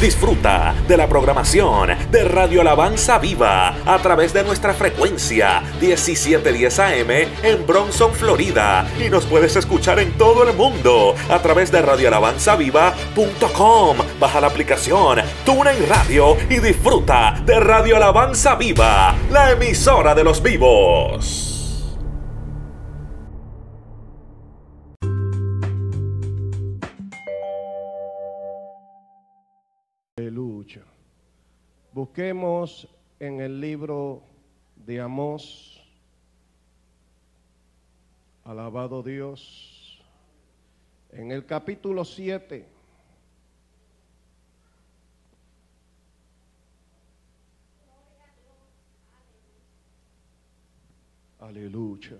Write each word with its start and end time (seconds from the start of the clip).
Disfruta 0.00 0.74
de 0.88 0.96
la 0.96 1.06
programación 1.06 1.90
de 2.10 2.24
Radio 2.24 2.62
Alabanza 2.62 3.18
Viva 3.18 3.74
a 3.84 3.98
través 3.98 4.32
de 4.32 4.42
nuestra 4.42 4.72
frecuencia 4.72 5.62
1710 5.78 6.78
AM 6.78 7.10
en 7.42 7.66
Bronson, 7.66 8.14
Florida. 8.14 8.88
Y 8.98 9.10
nos 9.10 9.26
puedes 9.26 9.56
escuchar 9.56 9.98
en 9.98 10.16
todo 10.16 10.48
el 10.48 10.56
mundo 10.56 11.14
a 11.28 11.42
través 11.42 11.70
de 11.70 11.82
radioalabanzaviva.com. 11.82 13.98
Baja 14.18 14.40
la 14.40 14.46
aplicación 14.46 15.18
TuneIn 15.44 15.86
Radio 15.86 16.34
y 16.48 16.60
disfruta 16.60 17.38
de 17.44 17.60
Radio 17.60 17.96
Alabanza 17.96 18.54
Viva, 18.54 19.14
la 19.30 19.50
emisora 19.50 20.14
de 20.14 20.24
los 20.24 20.42
vivos. 20.42 21.49
Busquemos 31.92 32.86
en 33.18 33.40
el 33.40 33.60
libro 33.60 34.22
de 34.76 35.00
Amós, 35.00 35.82
alabado 38.44 39.02
Dios, 39.02 40.00
en 41.10 41.32
el 41.32 41.44
capítulo 41.44 42.04
7. 42.04 42.64
Aleluya. 51.40 52.18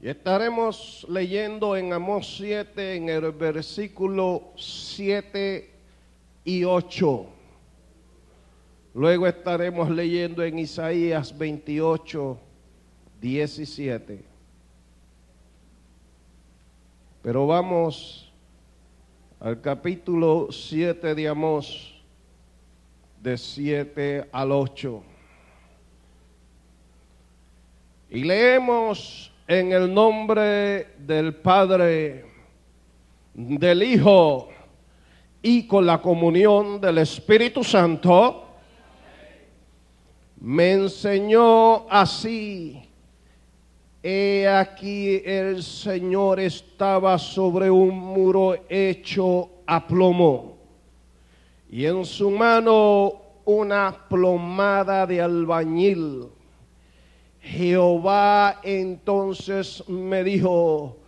Y 0.00 0.08
estaremos 0.08 1.04
leyendo 1.08 1.76
en 1.76 1.92
Amós 1.92 2.36
7, 2.36 2.94
en 2.94 3.08
el 3.08 3.32
versículo 3.32 4.52
7 4.56 5.79
y 6.44 6.64
8. 6.64 7.26
Luego 8.94 9.26
estaremos 9.26 9.88
leyendo 9.90 10.42
en 10.42 10.58
Isaías 10.58 11.36
28, 11.36 12.38
17. 13.20 14.24
Pero 17.22 17.46
vamos 17.46 18.32
al 19.38 19.60
capítulo 19.60 20.48
7 20.50 21.14
de 21.14 21.28
Amós, 21.28 21.94
de 23.22 23.36
7 23.38 24.28
al 24.32 24.52
8. 24.52 25.02
Y 28.10 28.24
leemos 28.24 29.32
en 29.46 29.72
el 29.72 29.92
nombre 29.92 30.88
del 30.98 31.34
Padre, 31.34 32.24
del 33.34 33.82
Hijo 33.82 34.48
y 35.42 35.66
con 35.66 35.86
la 35.86 36.00
comunión 36.00 36.80
del 36.80 36.98
Espíritu 36.98 37.64
Santo, 37.64 38.44
me 40.40 40.72
enseñó 40.72 41.88
así. 41.90 42.82
He 44.02 44.48
aquí 44.48 45.22
el 45.24 45.62
Señor 45.62 46.40
estaba 46.40 47.18
sobre 47.18 47.70
un 47.70 47.98
muro 47.98 48.56
hecho 48.68 49.50
a 49.66 49.86
plomo 49.86 50.56
y 51.70 51.84
en 51.84 52.04
su 52.06 52.30
mano 52.30 53.12
una 53.44 53.94
plomada 54.08 55.06
de 55.06 55.20
albañil 55.20 56.30
Jehová 57.42 58.60
entonces 58.62 59.82
me 59.88 60.22
dijo, 60.22 60.98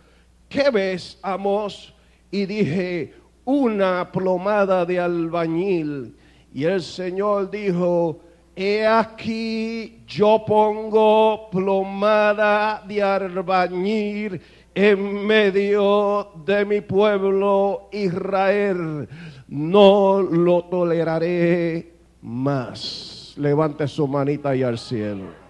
¿qué 0.49 0.69
ves, 0.71 1.17
Amos? 1.21 1.93
Y 2.31 2.45
dije, 2.45 3.13
una 3.45 4.11
plomada 4.11 4.85
de 4.85 4.99
albañil. 4.99 6.15
Y 6.53 6.65
el 6.65 6.81
Señor 6.81 7.49
dijo, 7.49 8.19
he 8.55 8.85
aquí 8.85 10.03
yo 10.07 10.43
pongo 10.45 11.49
plomada 11.51 12.83
de 12.87 13.01
albañil 13.01 14.41
en 14.75 15.25
medio 15.25 16.31
de 16.45 16.65
mi 16.65 16.81
pueblo 16.81 17.89
Israel. 17.91 19.07
No 19.47 20.21
lo 20.21 20.63
toleraré 20.65 21.93
más. 22.21 23.33
Levante 23.37 23.87
su 23.87 24.07
manita 24.07 24.55
y 24.55 24.63
al 24.63 24.77
cielo. 24.77 25.43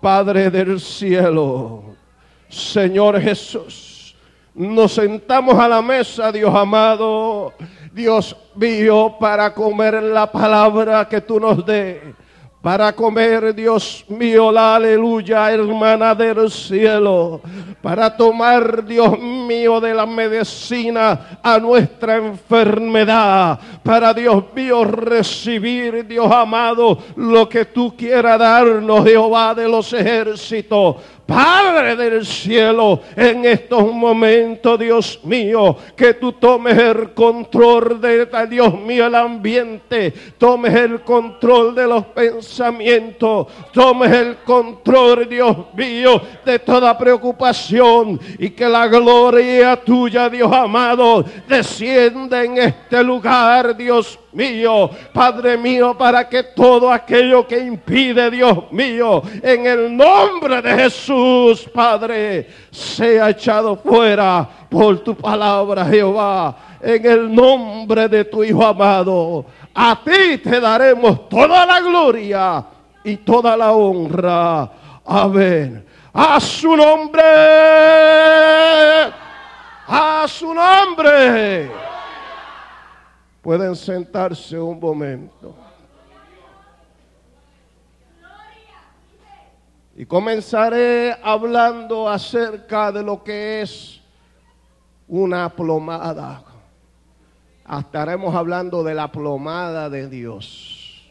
Padre 0.00 0.50
del 0.50 0.78
cielo, 0.78 1.82
Señor 2.48 3.20
Jesús, 3.20 3.87
nos 4.58 4.94
sentamos 4.94 5.54
a 5.54 5.68
la 5.68 5.80
mesa, 5.80 6.32
Dios 6.32 6.52
amado, 6.52 7.52
Dios 7.92 8.36
mío, 8.56 9.14
para 9.18 9.54
comer 9.54 10.02
la 10.02 10.30
palabra 10.30 11.08
que 11.08 11.20
tú 11.20 11.38
nos 11.38 11.64
des. 11.64 11.98
Para 12.60 12.92
comer, 12.92 13.54
Dios 13.54 14.04
mío, 14.08 14.50
la 14.50 14.74
aleluya, 14.74 15.52
hermana 15.52 16.12
del 16.12 16.50
cielo, 16.50 17.40
para 17.80 18.16
tomar, 18.16 18.84
Dios 18.84 19.16
mío, 19.16 19.80
de 19.80 19.94
la 19.94 20.04
medicina 20.04 21.38
a 21.40 21.60
nuestra 21.60 22.16
enfermedad, 22.16 23.60
para, 23.84 24.12
Dios 24.12 24.42
mío, 24.56 24.84
recibir, 24.84 26.04
Dios 26.04 26.30
amado, 26.32 26.98
lo 27.14 27.48
que 27.48 27.64
tú 27.64 27.96
quieras 27.96 28.40
darnos, 28.40 29.04
Jehová 29.04 29.54
de 29.54 29.68
los 29.68 29.92
ejércitos. 29.92 30.96
Padre 31.28 31.94
del 31.94 32.24
cielo, 32.24 33.02
en 33.14 33.44
estos 33.44 33.92
momentos, 33.92 34.78
Dios 34.78 35.20
mío, 35.24 35.76
que 35.94 36.14
tú 36.14 36.32
tomes 36.32 36.78
el 36.78 37.12
control 37.12 38.00
de, 38.00 38.26
Dios 38.48 38.72
mío, 38.80 39.04
el 39.04 39.14
ambiente, 39.14 40.10
tomes 40.38 40.74
el 40.74 41.02
control 41.02 41.74
de 41.74 41.86
los 41.86 42.06
pensamientos, 42.06 43.46
tomes 43.74 44.10
el 44.10 44.36
control, 44.38 45.28
Dios 45.28 45.54
mío, 45.74 46.18
de 46.46 46.60
toda 46.60 46.96
preocupación 46.96 48.18
y 48.38 48.48
que 48.48 48.66
la 48.66 48.86
gloria 48.86 49.76
tuya, 49.76 50.30
Dios 50.30 50.50
amado, 50.50 51.26
descienda 51.46 52.42
en 52.42 52.56
este 52.56 53.04
lugar, 53.04 53.76
Dios 53.76 54.18
mío, 54.32 54.88
Padre 55.12 55.58
mío, 55.58 55.94
para 55.98 56.26
que 56.26 56.42
todo 56.42 56.90
aquello 56.90 57.46
que 57.46 57.58
impide, 57.58 58.30
Dios 58.30 58.72
mío, 58.72 59.22
en 59.42 59.66
el 59.66 59.94
nombre 59.94 60.62
de 60.62 60.74
Jesús, 60.74 61.17
Padre, 61.72 62.48
sea 62.70 63.30
echado 63.30 63.76
fuera 63.76 64.48
por 64.68 64.98
tu 65.00 65.14
palabra, 65.14 65.84
Jehová, 65.86 66.56
en 66.80 67.06
el 67.06 67.34
nombre 67.34 68.08
de 68.08 68.24
tu 68.24 68.42
Hijo 68.44 68.64
amado. 68.64 69.44
A 69.74 70.00
ti 70.04 70.38
te 70.38 70.60
daremos 70.60 71.28
toda 71.28 71.64
la 71.64 71.80
gloria 71.80 72.64
y 73.04 73.16
toda 73.18 73.56
la 73.56 73.72
honra. 73.72 74.70
Amén. 75.04 75.84
A 76.12 76.40
su 76.40 76.76
nombre. 76.76 77.22
A 79.86 80.26
su 80.26 80.52
nombre. 80.52 81.70
Pueden 83.40 83.74
sentarse 83.76 84.58
un 84.58 84.78
momento. 84.78 85.54
Y 89.98 90.06
comenzaré 90.06 91.12
hablando 91.24 92.08
acerca 92.08 92.92
de 92.92 93.02
lo 93.02 93.24
que 93.24 93.62
es 93.62 94.00
una 95.08 95.48
plomada. 95.48 96.44
Estaremos 97.68 98.32
hablando 98.32 98.84
de 98.84 98.94
la 98.94 99.10
plomada 99.10 99.90
de 99.90 100.08
Dios. 100.08 101.04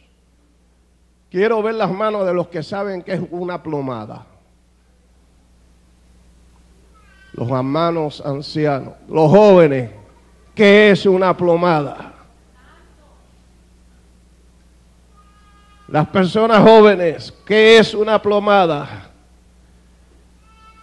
Quiero 1.29 1.61
ver 1.61 1.75
las 1.75 1.91
manos 1.91 2.25
de 2.25 2.33
los 2.33 2.47
que 2.47 2.63
saben 2.63 3.01
que 3.01 3.15
es 3.15 3.21
una 3.29 3.61
plomada. 3.61 4.25
Los 7.33 7.49
hermanos 7.49 8.23
ancianos, 8.25 8.93
los 9.09 9.29
jóvenes, 9.29 9.91
¿qué 10.55 10.91
es 10.91 11.05
una 11.05 11.35
plomada? 11.35 12.06
Las 15.87 16.07
personas 16.07 16.61
jóvenes, 16.61 17.33
¿qué 17.45 17.77
es 17.77 17.93
una 17.93 18.21
plomada? 18.21 19.09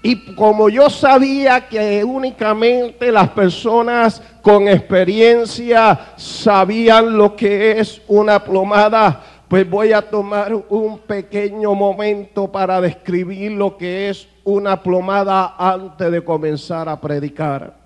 Y 0.02 0.34
como 0.34 0.70
yo 0.70 0.88
sabía 0.88 1.68
que 1.68 2.02
únicamente 2.02 3.12
las 3.12 3.28
personas 3.30 4.22
con 4.40 4.66
experiencia 4.66 6.12
sabían 6.16 7.16
lo 7.16 7.36
que 7.36 7.78
es 7.78 8.00
una 8.06 8.42
plomada, 8.42 9.22
pues 9.48 9.68
voy 9.68 9.92
a 9.92 10.02
tomar 10.02 10.54
un 10.68 10.98
pequeño 10.98 11.74
momento 11.74 12.50
para 12.50 12.80
describir 12.80 13.52
lo 13.52 13.76
que 13.76 14.08
es 14.08 14.26
una 14.42 14.82
plomada 14.82 15.54
antes 15.58 16.10
de 16.10 16.24
comenzar 16.24 16.88
a 16.88 16.98
predicar. 16.98 17.83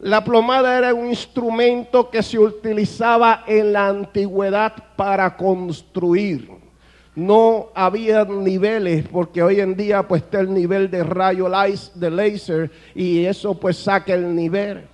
La 0.00 0.22
plomada 0.22 0.78
era 0.78 0.94
un 0.94 1.08
instrumento 1.08 2.08
que 2.08 2.22
se 2.22 2.38
utilizaba 2.38 3.44
en 3.46 3.72
la 3.72 3.88
antigüedad 3.88 4.72
para 4.96 5.36
construir. 5.36 6.48
No 7.16 7.70
había 7.74 8.24
niveles 8.24 9.08
porque 9.08 9.42
hoy 9.42 9.58
en 9.58 9.76
día 9.76 10.06
pues 10.06 10.22
está 10.22 10.38
el 10.38 10.54
nivel 10.54 10.88
de 10.88 11.02
rayo 11.02 11.50
de 11.94 12.10
láser 12.10 12.70
y 12.94 13.24
eso 13.24 13.58
pues 13.58 13.76
saca 13.76 14.14
el 14.14 14.34
nivel. 14.34 14.86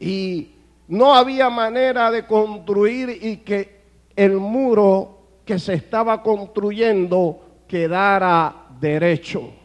y 0.00 0.56
no 0.88 1.14
había 1.14 1.48
manera 1.48 2.10
de 2.10 2.26
construir 2.26 3.16
y 3.22 3.36
que 3.36 3.80
el 4.16 4.32
muro 4.32 5.20
que 5.44 5.56
se 5.56 5.74
estaba 5.74 6.20
construyendo 6.20 7.62
quedara 7.68 8.66
derecho. 8.80 9.59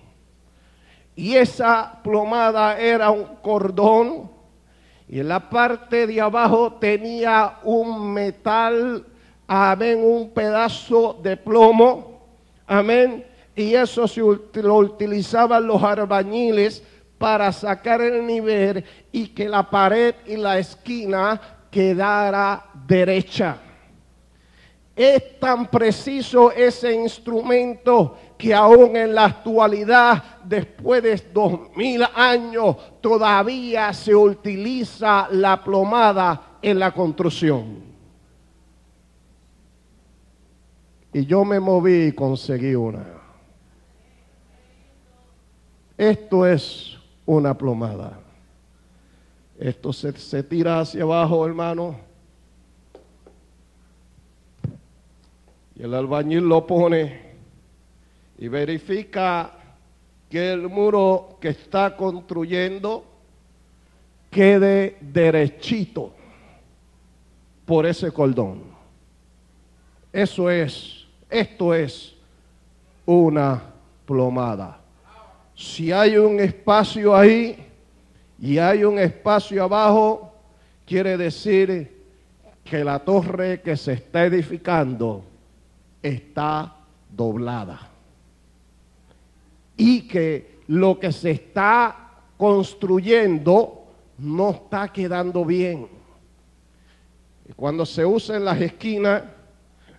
Y 1.16 1.36
esa 1.36 2.00
plomada 2.04 2.80
era 2.80 3.10
un 3.10 3.26
cordón 3.42 4.36
y 5.08 5.20
en 5.20 5.28
la 5.28 5.50
parte 5.50 6.08
de 6.08 6.20
abajo 6.20 6.74
tenía 6.74 7.60
un 7.64 8.12
metal, 8.12 9.06
amén, 9.48 10.00
un 10.04 10.32
pedazo 10.32 11.20
de 11.22 11.38
plomo, 11.38 12.26
amén. 12.66 13.26
Y 13.56 13.76
eso 13.76 14.08
se, 14.08 14.22
lo 14.22 14.76
utilizaban 14.78 15.68
los 15.68 15.82
arbañiles 15.82 16.84
para 17.20 17.52
sacar 17.52 18.02
el 18.02 18.26
nivel 18.26 18.84
y 19.12 19.28
que 19.28 19.48
la 19.48 19.70
pared 19.70 20.16
y 20.26 20.38
la 20.38 20.58
esquina 20.58 21.40
quedara 21.70 22.66
derecha. 22.88 23.58
Es 24.96 25.40
tan 25.40 25.68
preciso 25.68 26.52
ese 26.52 26.94
instrumento 26.94 28.18
que 28.38 28.54
aún 28.54 28.96
en 28.96 29.16
la 29.16 29.26
actualidad, 29.26 30.42
después 30.44 31.02
de 31.02 31.16
dos 31.34 31.76
mil 31.76 32.04
años, 32.16 32.76
todavía 33.02 33.94
se 33.94 34.16
utiliza 34.16 35.28
la 35.32 35.64
plomada 35.64 36.58
en 36.62 36.80
la 36.80 36.92
construcción. 36.92 37.84
Y 41.14 41.26
yo 41.26 41.46
me 41.46 41.60
moví 41.60 42.08
y 42.08 42.12
conseguí 42.12 42.76
una. 42.76 43.06
Esto 45.98 46.46
es 46.46 46.98
una 47.26 47.58
plomada. 47.58 48.20
Esto 49.58 49.94
se, 49.94 50.12
se 50.18 50.44
tira 50.44 50.82
hacia 50.82 51.04
abajo, 51.04 51.46
hermano 51.48 52.06
Y 55.76 55.84
el 55.84 55.94
albañil 55.94 56.48
lo 56.48 56.66
pone 56.66 57.35
y 58.38 58.48
verifica 58.48 59.52
que 60.30 60.52
el 60.52 60.68
muro 60.68 61.38
que 61.40 61.50
está 61.50 61.96
construyendo 61.96 63.06
quede 64.30 64.98
derechito 65.00 66.14
por 67.66 67.86
ese 67.86 68.12
cordón. 68.12 68.64
Eso 70.12 70.50
es, 70.50 71.06
esto 71.30 71.74
es 71.74 72.16
una 73.06 73.62
plomada. 74.06 74.80
Si 75.56 75.92
hay 75.92 76.18
un 76.18 76.40
espacio 76.40 77.16
ahí 77.16 77.66
y 78.40 78.58
hay 78.58 78.84
un 78.84 79.00
espacio 79.00 79.64
abajo, 79.64 80.34
quiere 80.86 81.18
decir 81.18 82.04
que 82.64 82.84
la 82.84 83.00
torre 83.00 83.62
que 83.62 83.78
se 83.78 83.94
está 83.94 84.26
edificando 84.26 85.24
está 86.02 86.76
doblada. 87.10 87.95
Y 89.78 90.08
que 90.08 90.62
lo 90.68 91.00
que 91.00 91.12
se 91.12 91.32
está 91.32 92.12
construyendo 92.38 93.86
no 94.18 94.52
está 94.52 94.88
quedando 94.90 95.46
bien. 95.46 95.88
Cuando 97.56 97.86
se 97.86 98.06
usa 98.06 98.38
en 98.38 98.46
las 98.46 98.60
esquinas, 98.60 99.24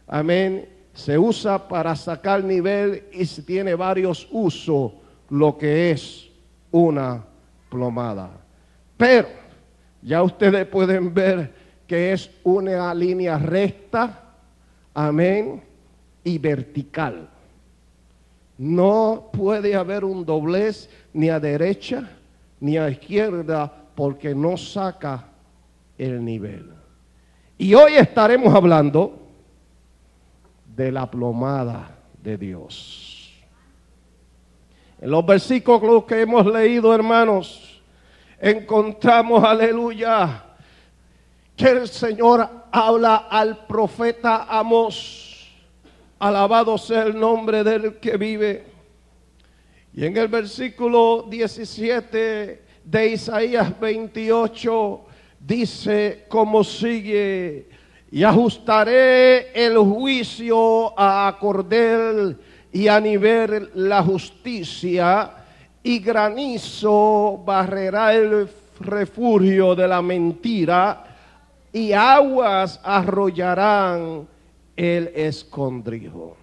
amén, 0.06 0.68
se 0.92 1.18
usa 1.18 1.68
para 1.68 1.94
sacar 1.94 2.42
nivel 2.42 3.04
y 3.12 3.26
tiene 3.42 3.74
varios 3.74 4.26
usos 4.30 4.92
lo 5.28 5.56
que 5.56 5.90
es 5.90 6.28
una 6.70 7.24
plomada. 7.68 8.30
Pero 8.96 9.28
ya 10.02 10.22
ustedes 10.22 10.66
pueden 10.66 11.12
ver 11.12 11.52
que 11.86 12.12
es 12.12 12.30
una 12.42 12.94
línea 12.94 13.38
recta, 13.38 14.34
amén, 14.94 15.62
y 16.24 16.38
vertical. 16.38 17.28
No 18.58 19.30
puede 19.32 19.74
haber 19.74 20.04
un 20.04 20.24
doblez 20.24 20.88
ni 21.12 21.28
a 21.28 21.38
derecha 21.38 22.10
ni 22.60 22.78
a 22.78 22.88
izquierda 22.88 23.70
porque 23.94 24.34
no 24.34 24.56
saca 24.56 25.26
el 25.98 26.24
nivel. 26.24 26.72
Y 27.58 27.74
hoy 27.74 27.94
estaremos 27.94 28.54
hablando 28.54 29.18
de 30.74 30.92
la 30.92 31.10
plomada 31.10 31.96
de 32.22 32.36
Dios. 32.36 33.32
En 35.00 35.10
los 35.10 35.24
versículos 35.24 36.04
que 36.04 36.22
hemos 36.22 36.46
leído, 36.46 36.94
hermanos, 36.94 37.82
encontramos, 38.40 39.44
aleluya, 39.44 40.44
que 41.54 41.68
el 41.68 41.88
Señor 41.88 42.48
habla 42.70 43.16
al 43.30 43.66
profeta 43.66 44.46
Amos 44.48 45.25
Alabado 46.18 46.78
sea 46.78 47.02
el 47.02 47.18
nombre 47.18 47.62
del 47.62 47.96
que 47.96 48.16
vive. 48.16 48.64
Y 49.92 50.06
en 50.06 50.16
el 50.16 50.28
versículo 50.28 51.26
17 51.28 52.62
de 52.84 53.08
Isaías 53.08 53.78
28 53.78 55.00
dice 55.40 56.24
como 56.28 56.64
sigue, 56.64 57.68
y 58.10 58.22
ajustaré 58.22 59.52
el 59.52 59.76
juicio 59.76 60.98
a 60.98 61.36
cordel 61.38 62.38
y 62.72 62.88
a 62.88 62.98
nivel 62.98 63.70
la 63.74 64.02
justicia, 64.02 65.32
y 65.82 65.98
granizo 65.98 67.42
barrerá 67.44 68.14
el 68.14 68.48
refugio 68.80 69.74
de 69.74 69.88
la 69.88 70.00
mentira, 70.00 71.04
y 71.72 71.92
aguas 71.92 72.80
arrollarán 72.82 74.26
el 74.76 75.08
escondrijo. 75.14 76.36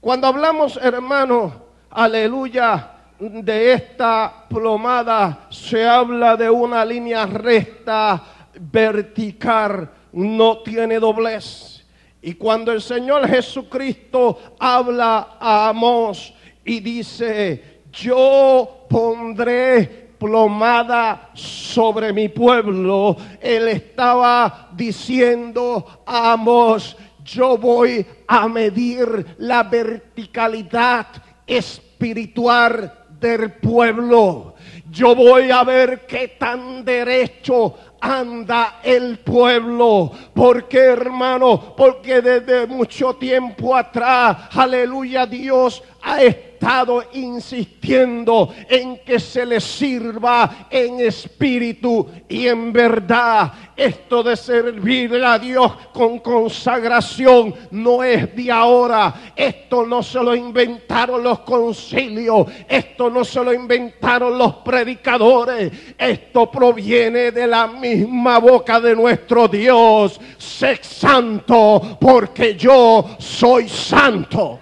Cuando 0.00 0.26
hablamos, 0.26 0.76
hermano, 0.76 1.52
aleluya, 1.90 2.92
de 3.18 3.72
esta 3.72 4.46
plomada, 4.48 5.46
se 5.50 5.86
habla 5.86 6.36
de 6.36 6.50
una 6.50 6.84
línea 6.84 7.26
recta, 7.26 8.22
vertical, 8.60 9.90
no 10.12 10.58
tiene 10.58 10.98
doblez. 10.98 11.84
Y 12.20 12.34
cuando 12.34 12.72
el 12.72 12.82
Señor 12.82 13.26
Jesucristo 13.28 14.56
habla 14.58 15.36
a 15.40 15.68
Amos 15.68 16.34
y 16.64 16.80
dice, 16.80 17.82
yo 17.92 18.86
pondré 18.88 20.05
plomada 20.18 21.30
sobre 21.34 22.12
mi 22.12 22.28
pueblo. 22.28 23.16
Él 23.40 23.68
estaba 23.68 24.70
diciendo 24.72 26.02
Amos, 26.06 26.96
yo 27.24 27.58
voy 27.58 28.06
a 28.26 28.48
medir 28.48 29.36
la 29.38 29.62
verticalidad 29.64 31.06
espiritual 31.46 32.92
del 33.20 33.52
pueblo. 33.52 34.54
Yo 34.90 35.14
voy 35.14 35.50
a 35.50 35.64
ver 35.64 36.06
qué 36.06 36.28
tan 36.38 36.84
derecho 36.84 37.74
anda 38.00 38.80
el 38.82 39.18
pueblo. 39.18 40.12
porque 40.34 40.78
hermano? 40.78 41.74
Porque 41.76 42.20
desde 42.20 42.66
mucho 42.66 43.14
tiempo 43.14 43.74
atrás, 43.74 44.48
aleluya, 44.52 45.26
Dios 45.26 45.82
ha 46.06 46.22
estado 46.22 47.02
insistiendo 47.14 48.54
en 48.68 48.98
que 48.98 49.18
se 49.18 49.44
le 49.44 49.60
sirva 49.60 50.68
en 50.70 51.00
espíritu 51.00 52.06
y 52.28 52.46
en 52.46 52.72
verdad. 52.72 53.52
Esto 53.76 54.22
de 54.22 54.36
servir 54.36 55.12
a 55.16 55.36
Dios 55.36 55.70
con 55.92 56.20
consagración 56.20 57.52
no 57.72 58.04
es 58.04 58.34
de 58.36 58.52
ahora. 58.52 59.32
Esto 59.34 59.84
no 59.84 60.00
se 60.00 60.22
lo 60.22 60.32
inventaron 60.32 61.24
los 61.24 61.40
concilios. 61.40 62.46
Esto 62.68 63.10
no 63.10 63.24
se 63.24 63.42
lo 63.42 63.52
inventaron 63.52 64.38
los 64.38 64.54
predicadores. 64.56 65.72
Esto 65.98 66.48
proviene 66.52 67.32
de 67.32 67.48
la 67.48 67.66
misma 67.66 68.38
boca 68.38 68.80
de 68.80 68.94
nuestro 68.94 69.48
Dios. 69.48 70.20
Sé 70.38 70.78
santo 70.80 71.98
porque 72.00 72.54
yo 72.54 73.16
soy 73.18 73.68
santo. 73.68 74.60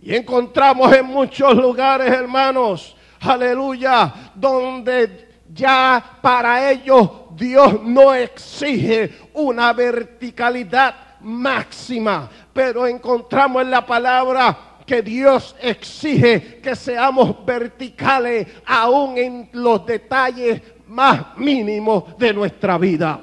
Y 0.00 0.14
encontramos 0.14 0.92
en 0.92 1.06
muchos 1.06 1.54
lugares, 1.54 2.12
hermanos, 2.12 2.96
aleluya, 3.20 4.32
donde 4.34 5.28
ya 5.52 6.18
para 6.22 6.70
ellos 6.70 7.10
Dios 7.34 7.82
no 7.82 8.14
exige 8.14 9.10
una 9.34 9.72
verticalidad 9.72 10.94
máxima, 11.20 12.28
pero 12.52 12.86
encontramos 12.86 13.62
en 13.62 13.70
la 13.70 13.84
palabra 13.84 14.56
que 14.86 15.02
Dios 15.02 15.54
exige 15.60 16.60
que 16.62 16.74
seamos 16.74 17.44
verticales 17.44 18.46
aún 18.64 19.18
en 19.18 19.50
los 19.52 19.84
detalles 19.84 20.62
más 20.86 21.36
mínimos 21.36 22.16
de 22.18 22.32
nuestra 22.32 22.78
vida. 22.78 23.20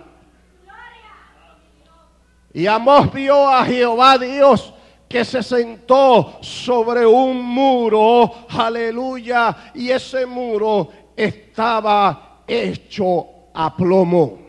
Y 2.53 2.67
Amos 2.67 3.11
vio 3.11 3.49
a 3.49 3.65
Jehová 3.65 4.17
Dios 4.17 4.74
que 5.15 5.23
se 5.23 5.41
sentó 5.41 6.39
sobre 6.41 7.05
un 7.05 7.41
muro, 7.41 8.29
aleluya, 8.49 9.71
y 9.73 9.89
ese 9.89 10.25
muro 10.25 10.89
estaba 11.15 12.41
hecho 12.45 13.25
a 13.53 13.73
plomo. 13.73 14.39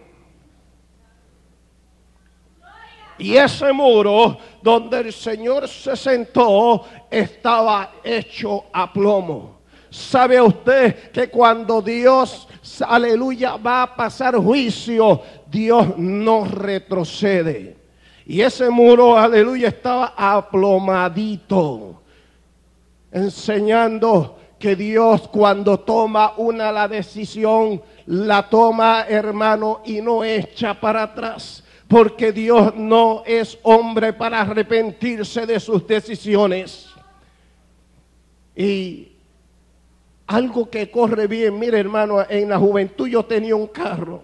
Y 3.17 3.37
ese 3.37 3.73
muro 3.73 4.39
donde 4.61 4.99
el 4.99 5.13
Señor 5.13 5.69
se 5.69 5.95
sentó 5.95 6.85
estaba 7.09 7.93
hecho 8.03 8.65
a 8.73 8.93
plomo. 8.93 9.61
¿Sabe 9.89 10.43
usted 10.43 11.13
que 11.13 11.31
cuando 11.31 11.81
Dios, 11.81 12.49
aleluya, 12.85 13.55
va 13.55 13.85
a 13.85 13.95
pasar 13.95 14.35
juicio, 14.35 15.23
Dios 15.49 15.97
no 15.97 16.45
retrocede? 16.45 17.86
Y 18.27 18.41
ese 18.41 18.69
muro, 18.69 19.17
aleluya, 19.17 19.69
estaba 19.69 20.13
aplomadito, 20.17 22.03
enseñando 23.13 24.39
que 24.59 24.75
Dios 24.75 25.29
cuando 25.29 25.79
toma 25.81 26.35
una 26.37 26.73
la 26.73 26.89
decisión, 26.89 27.81
la 28.07 28.49
toma, 28.49 29.07
hermano, 29.09 29.81
y 29.85 30.01
no 30.01 30.25
echa 30.25 30.75
para 30.79 31.05
atrás 31.05 31.63
porque 31.89 32.33
Dios 32.33 32.75
no 32.75 33.23
es 33.25 33.59
hombre 33.63 34.13
para 34.13 34.41
arrepentirse 34.41 35.47
de 35.47 35.61
sus 35.61 35.87
decisiones. 35.87 36.89
Y 38.57 39.13
algo 40.27 40.69
que 40.69 40.91
corre 40.91 41.27
bien, 41.27 41.59
mire 41.59 41.79
hermano, 41.79 42.25
en 42.29 42.49
la 42.49 42.59
juventud 42.59 43.07
yo 43.07 43.25
tenía 43.25 43.55
un 43.55 43.69
carro. 43.69 44.23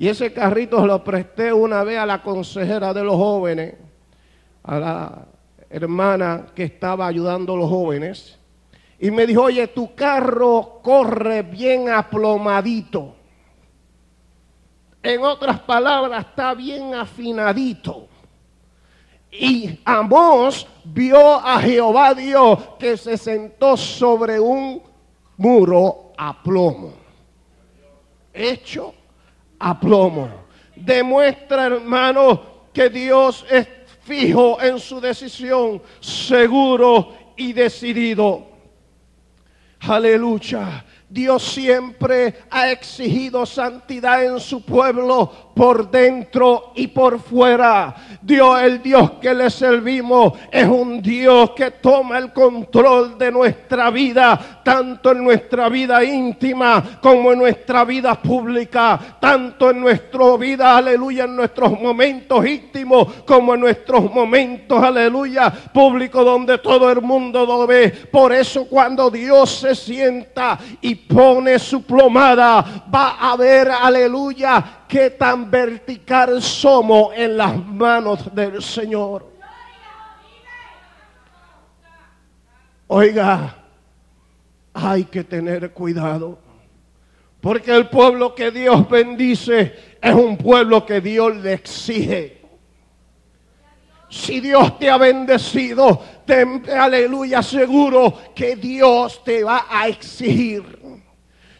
Y 0.00 0.08
ese 0.08 0.32
carrito 0.32 0.86
lo 0.86 1.04
presté 1.04 1.52
una 1.52 1.84
vez 1.84 1.98
a 1.98 2.06
la 2.06 2.22
consejera 2.22 2.94
de 2.94 3.04
los 3.04 3.16
jóvenes, 3.16 3.74
a 4.62 4.78
la 4.78 5.26
hermana 5.68 6.46
que 6.54 6.64
estaba 6.64 7.06
ayudando 7.06 7.52
a 7.52 7.58
los 7.58 7.68
jóvenes. 7.68 8.38
Y 8.98 9.10
me 9.10 9.26
dijo, 9.26 9.42
oye, 9.42 9.66
tu 9.66 9.94
carro 9.94 10.80
corre 10.82 11.42
bien 11.42 11.90
aplomadito. 11.90 13.14
En 15.02 15.22
otras 15.22 15.60
palabras, 15.60 16.24
está 16.28 16.54
bien 16.54 16.94
afinadito. 16.94 18.08
Y 19.30 19.80
Amós 19.84 20.66
vio 20.82 21.34
a 21.34 21.60
Jehová 21.60 22.14
Dios 22.14 22.58
que 22.78 22.96
se 22.96 23.18
sentó 23.18 23.76
sobre 23.76 24.40
un 24.40 24.82
muro 25.36 26.12
a 26.16 26.42
plomo. 26.42 26.94
Hecho 28.32 28.94
a 29.60 29.78
plomo. 29.78 30.28
Demuestra, 30.74 31.66
hermano, 31.66 32.68
que 32.72 32.88
Dios 32.88 33.44
es 33.48 33.68
fijo 34.02 34.60
en 34.60 34.80
su 34.80 35.00
decisión, 35.00 35.80
seguro 36.00 37.14
y 37.36 37.52
decidido. 37.52 38.48
Aleluya. 39.80 40.84
Dios 41.08 41.42
siempre 41.42 42.44
ha 42.50 42.70
exigido 42.70 43.44
santidad 43.44 44.24
en 44.24 44.38
su 44.38 44.64
pueblo 44.64 45.49
por 45.54 45.90
dentro 45.90 46.72
y 46.74 46.88
por 46.88 47.20
fuera. 47.20 47.94
Dios, 48.22 48.60
el 48.62 48.82
Dios 48.82 49.12
que 49.20 49.34
le 49.34 49.50
servimos, 49.50 50.32
es 50.50 50.66
un 50.66 51.00
Dios 51.02 51.50
que 51.50 51.70
toma 51.72 52.18
el 52.18 52.32
control 52.32 53.18
de 53.18 53.32
nuestra 53.32 53.90
vida, 53.90 54.60
tanto 54.64 55.12
en 55.12 55.24
nuestra 55.24 55.68
vida 55.68 56.02
íntima 56.04 56.98
como 57.00 57.32
en 57.32 57.38
nuestra 57.38 57.84
vida 57.84 58.14
pública, 58.14 59.18
tanto 59.20 59.70
en 59.70 59.80
nuestra 59.80 60.10
vida, 60.36 60.76
aleluya, 60.76 61.24
en 61.24 61.36
nuestros 61.36 61.80
momentos 61.80 62.44
íntimos 62.46 63.22
como 63.24 63.54
en 63.54 63.60
nuestros 63.60 64.12
momentos, 64.12 64.82
aleluya, 64.82 65.50
públicos 65.72 66.24
donde 66.24 66.58
todo 66.58 66.90
el 66.90 67.00
mundo 67.00 67.46
lo 67.46 67.66
ve. 67.66 67.90
Por 68.10 68.32
eso 68.32 68.66
cuando 68.66 69.10
Dios 69.10 69.50
se 69.60 69.74
sienta 69.74 70.58
y 70.80 70.94
pone 70.94 71.58
su 71.58 71.82
plomada, 71.82 72.84
va 72.92 73.16
a 73.20 73.36
ver, 73.36 73.70
aleluya, 73.70 74.79
qué 74.90 75.10
tan 75.10 75.50
vertical 75.50 76.42
somos 76.42 77.14
en 77.16 77.36
las 77.36 77.56
manos 77.64 78.34
del 78.34 78.60
Señor. 78.60 79.30
Oiga, 82.88 83.56
hay 84.74 85.04
que 85.04 85.22
tener 85.22 85.72
cuidado. 85.72 86.38
Porque 87.40 87.74
el 87.74 87.88
pueblo 87.88 88.34
que 88.34 88.50
Dios 88.50 88.86
bendice 88.90 89.96
es 90.02 90.12
un 90.12 90.36
pueblo 90.36 90.84
que 90.84 91.00
Dios 91.00 91.36
le 91.36 91.54
exige. 91.54 92.40
Si 94.08 94.40
Dios 94.40 94.76
te 94.76 94.90
ha 94.90 94.98
bendecido, 94.98 96.02
aleluya, 96.76 97.44
seguro 97.44 98.18
que 98.34 98.56
Dios 98.56 99.22
te 99.22 99.44
va 99.44 99.66
a 99.70 99.86
exigir. 99.86 100.99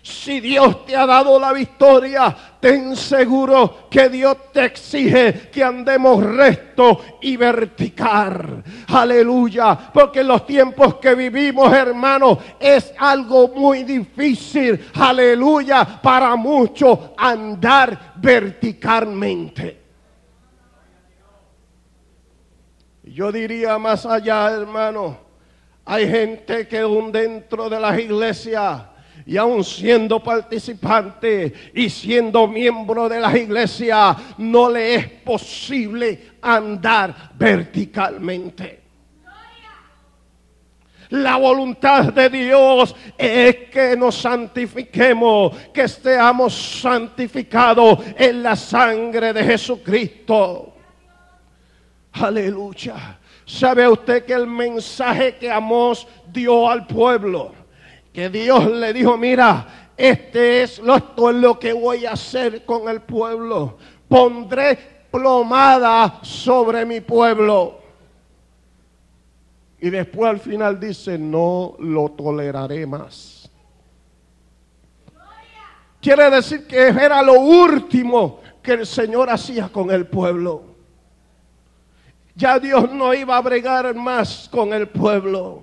Si 0.02 0.40
Dios 0.40 0.86
te 0.86 0.96
ha 0.96 1.04
dado 1.04 1.38
la 1.38 1.52
victoria, 1.52 2.34
ten 2.58 2.96
seguro 2.96 3.88
que 3.90 4.08
Dios 4.08 4.50
te 4.50 4.64
exige 4.64 5.50
que 5.50 5.62
andemos 5.62 6.24
recto 6.24 7.18
y 7.20 7.36
vertical. 7.36 8.64
Aleluya. 8.88 9.90
Porque 9.92 10.20
en 10.20 10.28
los 10.28 10.46
tiempos 10.46 10.94
que 10.94 11.14
vivimos, 11.14 11.70
hermano, 11.72 12.38
es 12.58 12.94
algo 12.98 13.48
muy 13.48 13.84
difícil. 13.84 14.88
Aleluya. 14.94 16.00
Para 16.00 16.34
muchos 16.34 16.98
andar 17.18 18.14
verticalmente. 18.16 19.80
Yo 23.02 23.30
diría 23.30 23.76
más 23.76 24.06
allá, 24.06 24.50
hermano. 24.50 25.18
Hay 25.84 26.08
gente 26.08 26.66
que 26.68 26.80
dentro 27.12 27.68
de 27.68 27.80
las 27.80 27.98
iglesias 27.98 28.82
y 29.26 29.36
aún 29.36 29.64
siendo 29.64 30.22
participante 30.22 31.52
y 31.74 31.88
siendo 31.90 32.46
miembro 32.46 33.08
de 33.08 33.20
la 33.20 33.36
iglesia, 33.36 34.16
no 34.38 34.70
le 34.70 34.94
es 34.94 35.06
posible 35.06 36.32
andar 36.42 37.32
verticalmente. 37.34 38.80
La 41.10 41.36
voluntad 41.36 42.12
de 42.12 42.30
Dios 42.30 42.94
es 43.18 43.56
que 43.70 43.96
nos 43.96 44.14
santifiquemos, 44.14 45.56
que 45.74 45.82
estemos 45.82 46.54
santificados 46.80 47.98
en 48.16 48.42
la 48.42 48.54
sangre 48.54 49.32
de 49.32 49.42
Jesucristo. 49.42 50.72
Aleluya. 52.12 53.18
¿Sabe 53.44 53.88
usted 53.88 54.24
que 54.24 54.32
el 54.32 54.46
mensaje 54.46 55.34
que 55.34 55.50
Amós 55.50 56.06
dio 56.32 56.70
al 56.70 56.86
pueblo 56.86 57.59
que 58.12 58.28
Dios 58.28 58.70
le 58.70 58.92
dijo, 58.92 59.16
mira, 59.16 59.92
este 59.96 60.62
es 60.62 60.78
lo, 60.78 60.96
esto 60.96 61.30
es 61.30 61.36
lo 61.36 61.58
que 61.58 61.72
voy 61.72 62.06
a 62.06 62.12
hacer 62.12 62.64
con 62.64 62.88
el 62.88 63.02
pueblo. 63.02 63.78
Pondré 64.08 65.06
plomada 65.10 66.20
sobre 66.22 66.84
mi 66.84 67.00
pueblo. 67.00 67.78
Y 69.80 69.90
después 69.90 70.30
al 70.30 70.40
final 70.40 70.78
dice, 70.78 71.18
no 71.18 71.76
lo 71.78 72.10
toleraré 72.10 72.86
más. 72.86 73.50
Quiere 76.00 76.30
decir 76.30 76.66
que 76.66 76.88
era 76.88 77.22
lo 77.22 77.34
último 77.34 78.40
que 78.62 78.72
el 78.72 78.86
Señor 78.86 79.30
hacía 79.30 79.68
con 79.68 79.90
el 79.90 80.06
pueblo. 80.06 80.62
Ya 82.34 82.58
Dios 82.58 82.90
no 82.90 83.12
iba 83.12 83.36
a 83.36 83.42
bregar 83.42 83.94
más 83.94 84.48
con 84.50 84.72
el 84.72 84.88
pueblo. 84.88 85.62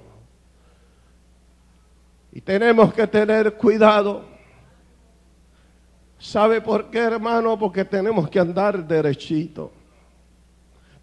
Y 2.38 2.41
tenemos 2.41 2.94
que 2.94 3.08
tener 3.08 3.53
cuidado. 3.56 4.24
¿Sabe 6.20 6.62
por 6.62 6.91
qué, 6.91 7.00
hermano? 7.00 7.58
Porque 7.58 7.84
tenemos 7.84 8.29
que 8.29 8.39
andar 8.39 8.88
derechito. 8.88 9.72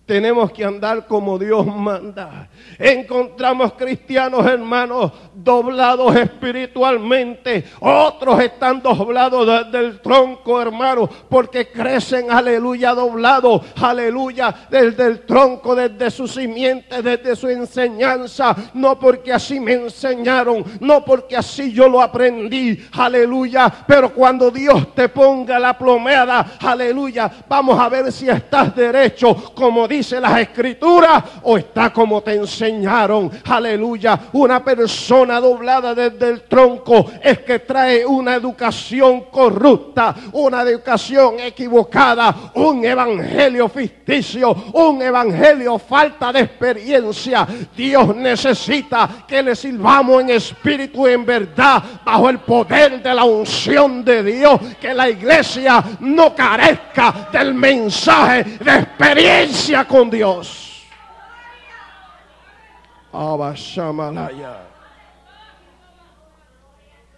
Tenemos 0.07 0.53
que 0.53 0.63
andar 0.63 1.07
como 1.07 1.39
Dios 1.39 1.65
manda. 1.65 2.49
Encontramos 2.79 3.73
cristianos 3.73 4.45
hermanos 4.45 5.13
doblados 5.35 6.15
espiritualmente. 6.15 7.65
Otros 7.81 8.39
están 8.43 8.83
doblados 8.83 9.47
desde 9.47 9.87
el 9.87 10.01
tronco, 10.01 10.61
hermano, 10.61 11.09
porque 11.31 11.71
crecen, 11.71 12.31
aleluya, 12.31 12.93
doblados, 12.93 13.63
aleluya, 13.81 14.55
desde 14.69 15.07
el 15.07 15.21
tronco, 15.21 15.75
desde 15.75 16.11
su 16.11 16.29
simiente, 16.29 17.01
desde 17.01 17.35
su 17.35 17.49
enseñanza. 17.49 18.55
No 18.75 18.99
porque 18.99 19.33
así 19.33 19.59
me 19.59 19.73
enseñaron, 19.73 20.63
no 20.81 21.03
porque 21.03 21.35
así 21.35 21.73
yo 21.73 21.89
lo 21.89 22.03
aprendí, 22.03 22.79
aleluya. 22.93 23.73
Pero 23.87 24.13
cuando 24.13 24.51
Dios 24.51 24.95
te 24.95 25.09
ponga 25.09 25.59
la 25.59 25.79
plomada, 25.79 26.59
aleluya, 26.61 27.31
vamos 27.49 27.81
a 27.81 27.89
ver 27.89 28.13
si 28.13 28.29
estás 28.29 28.77
derecho 28.77 29.35
como 29.55 29.89
Dios 29.89 29.94
dice 29.97 30.21
las 30.21 30.39
escrituras 30.39 31.23
o 31.43 31.57
está 31.57 31.93
como 31.93 32.23
te 32.23 32.35
enseñaron. 32.35 33.31
Aleluya. 33.45 34.19
Una 34.33 34.65
persona 34.65 35.41
doblada 35.41 35.95
desde 35.95 36.31
el 36.31 36.43
tronco 36.43 37.11
es 37.23 37.41
que 37.41 37.61
trae 37.61 38.05
una 38.05 38.35
educación 38.35 39.23
corrupta, 39.31 40.15
una 40.33 40.63
educación 40.63 41.41
equivocada, 41.41 42.35
un 42.55 42.85
evangelio 42.85 43.69
ficticio, 43.69 44.53
un 44.73 45.01
evangelio 45.03 45.79
falta 45.79 46.33
de 46.33 46.41
experiencia. 46.41 47.47
Dios 47.77 48.15
necesita 48.17 49.09
que 49.27 49.43
le 49.43 49.55
sirvamos 49.55 50.23
en 50.23 50.31
espíritu 50.31 51.07
y 51.09 51.13
en 51.13 51.25
verdad 51.25 51.83
bajo 52.05 52.29
el 52.29 52.39
poder 52.39 53.03
de 53.03 53.15
la 53.15 53.25
unción 53.25 54.05
de 54.05 54.23
Dios, 54.23 54.61
que 54.81 54.93
la 54.93 55.09
iglesia 55.09 55.83
no 56.01 56.35
carezca 56.35 57.29
del 57.33 57.55
mensaje 57.55 58.45
de 58.61 58.75
experiencia 58.75 59.84
con 59.87 60.11
Dios. 60.11 60.83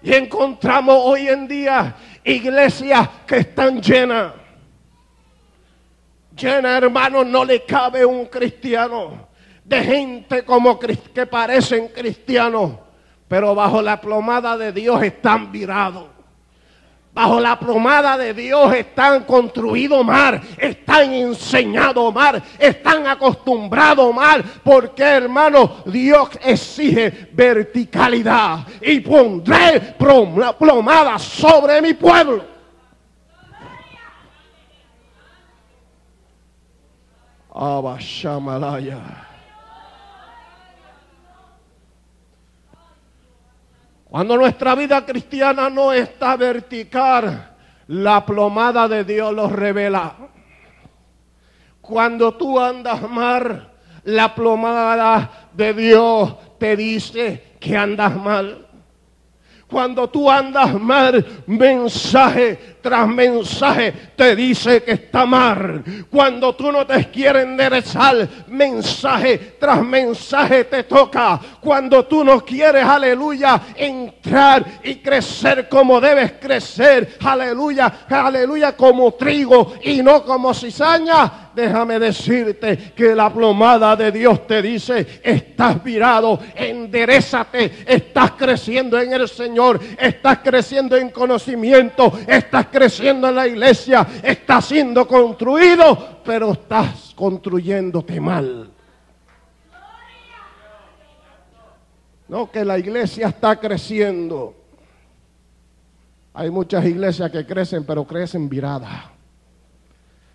Y 0.02 0.14
encontramos 0.14 0.96
hoy 1.02 1.28
en 1.28 1.48
día 1.48 1.94
iglesias 2.22 3.08
que 3.26 3.38
están 3.38 3.80
llenas. 3.80 4.32
Llenas, 6.36 6.82
hermanos, 6.82 7.26
no 7.26 7.44
le 7.44 7.64
cabe 7.64 8.04
un 8.04 8.26
cristiano 8.26 9.28
de 9.64 9.82
gente 9.82 10.44
como 10.44 10.78
que 10.78 11.26
parecen 11.26 11.88
cristianos, 11.88 12.72
pero 13.26 13.54
bajo 13.54 13.80
la 13.80 14.00
plomada 14.00 14.56
de 14.56 14.70
Dios 14.70 15.02
están 15.02 15.50
virados 15.50 16.15
bajo 17.16 17.40
la 17.40 17.58
plomada 17.58 18.18
de 18.18 18.34
Dios 18.34 18.74
están 18.74 19.24
construidos 19.24 20.04
mal, 20.04 20.38
están 20.58 21.14
enseñados 21.14 22.12
mal, 22.12 22.42
están 22.58 23.06
acostumbrados 23.06 24.14
mal, 24.14 24.44
porque 24.62 25.02
hermano, 25.02 25.76
Dios 25.86 26.28
exige 26.44 27.30
verticalidad 27.32 28.66
y 28.82 29.00
pondré 29.00 29.94
plomada 30.58 31.18
sobre 31.18 31.80
mi 31.80 31.94
pueblo. 31.94 32.44
Abashamalaya. 37.54 39.25
Cuando 44.16 44.38
nuestra 44.38 44.74
vida 44.74 45.04
cristiana 45.04 45.68
no 45.68 45.92
está 45.92 46.36
vertical, 46.36 47.54
la 47.88 48.24
plomada 48.24 48.88
de 48.88 49.04
Dios 49.04 49.34
lo 49.34 49.46
revela. 49.46 50.14
Cuando 51.82 52.32
tú 52.32 52.58
andas 52.58 53.06
mal, 53.10 53.74
la 54.04 54.34
plomada 54.34 55.50
de 55.52 55.74
Dios 55.74 56.34
te 56.58 56.78
dice 56.78 57.56
que 57.60 57.76
andas 57.76 58.16
mal. 58.16 58.66
Cuando 59.68 60.08
tú 60.08 60.30
andas 60.30 60.80
mal, 60.80 61.42
mensaje 61.46 62.75
tras 62.86 63.08
mensaje 63.08 63.92
te 64.14 64.36
dice 64.36 64.84
que 64.84 64.92
está 64.92 65.26
mal. 65.26 65.82
Cuando 66.08 66.54
tú 66.54 66.70
no 66.70 66.86
te 66.86 67.10
quieres 67.10 67.42
enderezar, 67.42 68.28
mensaje 68.46 69.56
tras 69.58 69.82
mensaje 69.82 70.62
te 70.66 70.84
toca. 70.84 71.40
Cuando 71.60 72.04
tú 72.04 72.22
no 72.22 72.44
quieres, 72.44 72.84
aleluya, 72.84 73.60
entrar 73.74 74.64
y 74.84 74.94
crecer 74.96 75.68
como 75.68 76.00
debes 76.00 76.34
crecer, 76.40 77.16
aleluya, 77.24 78.06
aleluya, 78.08 78.76
como 78.76 79.14
trigo 79.14 79.74
y 79.82 80.00
no 80.00 80.22
como 80.22 80.54
cizaña 80.54 81.46
déjame 81.56 81.98
decirte 81.98 82.92
que 82.94 83.14
la 83.14 83.32
plomada 83.32 83.96
de 83.96 84.12
Dios 84.12 84.46
te 84.46 84.60
dice, 84.60 85.20
estás 85.22 85.82
virado, 85.82 86.38
enderezate, 86.54 87.84
estás 87.86 88.32
creciendo 88.32 89.00
en 89.00 89.14
el 89.14 89.26
Señor, 89.26 89.80
estás 89.98 90.40
creciendo 90.44 90.96
en 90.96 91.08
conocimiento, 91.08 92.12
estás 92.28 92.66
creciendo 92.76 93.30
en 93.30 93.34
la 93.34 93.46
iglesia, 93.46 94.06
estás 94.22 94.66
siendo 94.66 95.08
construido, 95.08 96.20
pero 96.22 96.52
estás 96.52 97.14
construyéndote 97.16 98.20
mal. 98.20 98.70
No, 102.28 102.50
que 102.50 102.66
la 102.66 102.78
iglesia 102.78 103.28
está 103.28 103.58
creciendo. 103.58 104.54
Hay 106.34 106.50
muchas 106.50 106.84
iglesias 106.84 107.30
que 107.30 107.46
crecen, 107.46 107.84
pero 107.86 108.06
crecen 108.06 108.46
viradas. 108.46 109.04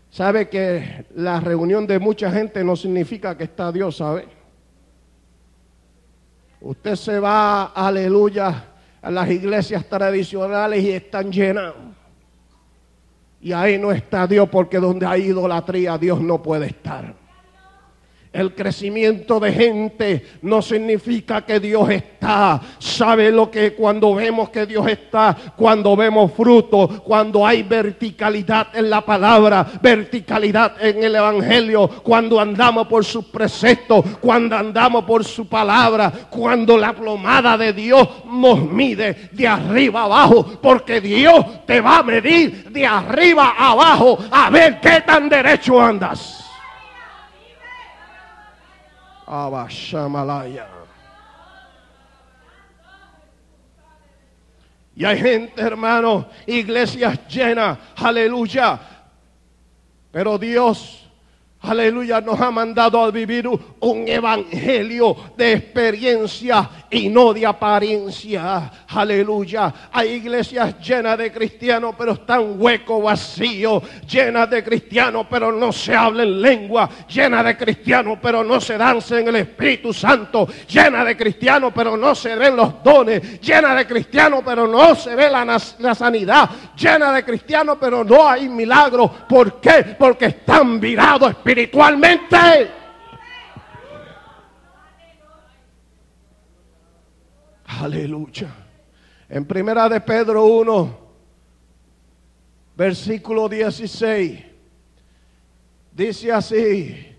Sabe 0.09 0.49
que 0.49 1.05
la 1.15 1.39
reunión 1.39 1.85
de 1.85 1.99
mucha 1.99 2.31
gente 2.31 2.63
no 2.63 2.75
significa 2.75 3.37
que 3.37 3.43
está 3.43 3.71
Dios, 3.71 3.97
¿sabe? 3.97 4.27
Usted 6.59 6.95
se 6.95 7.19
va, 7.19 7.65
aleluya, 7.65 8.65
a 8.99 9.11
las 9.11 9.29
iglesias 9.29 9.85
tradicionales 9.85 10.83
y 10.83 10.89
están 10.89 11.31
llenas. 11.31 11.73
Y 13.41 13.53
ahí 13.53 13.77
no 13.79 13.91
está 13.91 14.27
Dios 14.27 14.47
porque 14.49 14.77
donde 14.77 15.05
hay 15.05 15.23
idolatría 15.23 15.97
Dios 15.97 16.21
no 16.21 16.41
puede 16.41 16.67
estar. 16.67 17.20
El 18.33 18.55
crecimiento 18.55 19.41
de 19.41 19.51
gente 19.51 20.25
no 20.43 20.61
significa 20.61 21.41
que 21.41 21.59
Dios 21.59 21.89
está. 21.89 22.61
¿Sabe 22.79 23.29
lo 23.29 23.51
que 23.51 23.73
cuando 23.73 24.15
vemos 24.15 24.49
que 24.49 24.65
Dios 24.65 24.87
está? 24.87 25.35
Cuando 25.57 25.97
vemos 25.97 26.31
fruto, 26.31 27.03
cuando 27.03 27.45
hay 27.45 27.63
verticalidad 27.63 28.67
en 28.73 28.89
la 28.89 29.01
palabra, 29.01 29.69
verticalidad 29.81 30.81
en 30.81 31.03
el 31.03 31.13
Evangelio, 31.13 31.89
cuando 31.89 32.39
andamos 32.39 32.87
por 32.87 33.03
sus 33.03 33.25
preceptos, 33.25 34.05
cuando 34.21 34.55
andamos 34.55 35.03
por 35.03 35.25
su 35.25 35.49
palabra, 35.49 36.09
cuando 36.29 36.77
la 36.77 36.93
plomada 36.93 37.57
de 37.57 37.73
Dios 37.73 38.07
nos 38.31 38.61
mide 38.61 39.29
de 39.33 39.45
arriba 39.45 40.03
abajo, 40.03 40.57
porque 40.61 41.01
Dios 41.01 41.65
te 41.65 41.81
va 41.81 41.97
a 41.97 42.03
medir 42.03 42.71
de 42.71 42.85
arriba 42.85 43.55
abajo 43.57 44.17
a 44.31 44.49
ver 44.49 44.79
qué 44.79 45.01
tan 45.05 45.27
derecho 45.27 45.81
andas. 45.81 46.40
Abashamalaya. 49.31 50.67
Y 54.93 55.05
hay 55.05 55.17
gente, 55.17 55.61
hermano, 55.61 56.27
iglesias 56.45 57.17
llenas, 57.29 57.77
aleluya. 57.95 58.77
Pero 60.11 60.37
Dios 60.37 61.00
Aleluya, 61.63 62.19
nos 62.21 62.41
ha 62.41 62.49
mandado 62.49 62.99
a 63.03 63.11
vivir 63.11 63.47
un 63.47 64.07
evangelio 64.07 65.15
de 65.37 65.53
experiencia 65.53 66.67
y 66.89 67.07
no 67.07 67.33
de 67.33 67.45
apariencia. 67.45 68.71
Aleluya. 68.87 69.71
Hay 69.91 70.09
iglesias 70.13 70.79
llenas 70.79 71.19
de 71.19 71.31
cristianos, 71.31 71.93
pero 71.95 72.13
están 72.13 72.59
hueco, 72.59 73.03
vacío. 73.03 73.79
Llenas 74.09 74.49
de 74.49 74.63
cristianos, 74.63 75.27
pero 75.29 75.51
no 75.51 75.71
se 75.71 75.95
habla 75.95 76.23
en 76.23 76.41
lengua. 76.41 76.89
Llenas 77.07 77.45
de 77.45 77.55
cristianos, 77.55 78.17
pero 78.19 78.43
no 78.43 78.59
se 78.59 78.75
danza 78.75 79.19
en 79.19 79.27
el 79.27 79.35
Espíritu 79.35 79.93
Santo. 79.93 80.47
Llenas 80.67 81.05
de 81.05 81.15
cristianos, 81.15 81.71
pero 81.75 81.95
no 81.95 82.15
se 82.15 82.35
ven 82.37 82.55
los 82.55 82.83
dones. 82.83 83.39
Llenas 83.39 83.77
de 83.77 83.85
cristianos, 83.85 84.41
pero 84.43 84.67
no 84.67 84.95
se 84.95 85.13
ve 85.15 85.29
la, 85.29 85.59
sanidad. 85.93 86.49
Llenas 86.75 87.13
de 87.13 87.23
cristianos, 87.23 87.77
pero 87.79 88.03
no 88.03 88.27
hay 88.27 88.49
milagros. 88.49 89.11
¿Por 89.29 89.61
qué? 89.61 89.95
Porque 89.97 90.25
están 90.25 90.79
virados 90.79 91.29
espiritualmente 91.29 91.50
espiritualmente. 91.51 92.71
Aleluya. 97.65 98.49
En 99.27 99.45
primera 99.45 99.89
de 99.89 99.99
Pedro 100.01 100.45
1, 100.45 100.97
versículo 102.75 103.49
16, 103.49 104.39
dice 105.91 106.31
así, 106.31 107.15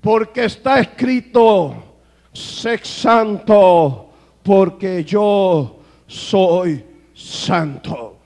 porque 0.00 0.44
está 0.44 0.80
escrito, 0.80 1.98
sé 2.32 2.78
santo, 2.78 4.10
porque 4.42 5.04
yo 5.04 5.80
soy 6.06 6.84
santo. 7.14 8.18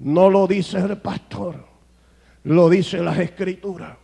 No 0.00 0.30
lo 0.30 0.46
dice 0.46 0.78
el 0.78 0.98
pastor. 0.98 1.75
Lo 2.46 2.68
dice 2.68 2.98
las 2.98 3.18
escrituras. 3.18 3.96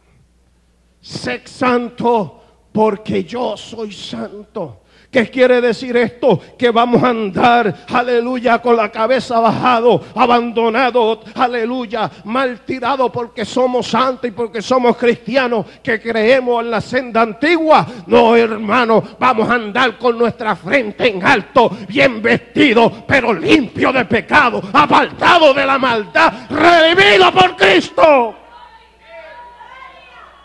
Sé 1.01 1.43
santo 1.45 2.43
porque 2.73 3.23
yo 3.23 3.57
soy 3.57 3.93
santo. 3.93 4.82
¿Qué 5.13 5.29
quiere 5.29 5.61
decir 5.61 5.95
esto? 5.95 6.41
Que 6.57 6.71
vamos 6.71 7.03
a 7.03 7.11
andar, 7.11 7.85
aleluya, 7.93 8.63
con 8.63 8.75
la 8.79 8.91
cabeza 8.91 9.41
bajado, 9.41 10.03
abandonado, 10.15 11.21
aleluya, 11.35 12.11
mal 12.25 12.61
tirado 12.61 13.13
porque 13.13 13.45
somos 13.45 13.89
santos 13.89 14.31
y 14.31 14.31
porque 14.31 14.63
somos 14.63 14.97
cristianos 14.97 15.67
que 15.83 16.01
creemos 16.01 16.65
en 16.65 16.71
la 16.71 16.81
senda 16.81 17.21
antigua. 17.21 17.87
No, 18.07 18.35
hermano, 18.35 19.03
vamos 19.19 19.51
a 19.51 19.57
andar 19.57 19.99
con 19.99 20.17
nuestra 20.17 20.57
frente 20.57 21.09
en 21.09 21.23
alto, 21.23 21.77
bien 21.87 22.23
vestido, 22.23 23.05
pero 23.07 23.35
limpio 23.35 23.93
de 23.93 24.07
pecado, 24.07 24.63
apartado 24.73 25.53
de 25.53 25.67
la 25.67 25.77
maldad, 25.77 26.33
redimido 26.49 27.31
por 27.33 27.55
Cristo. 27.55 28.35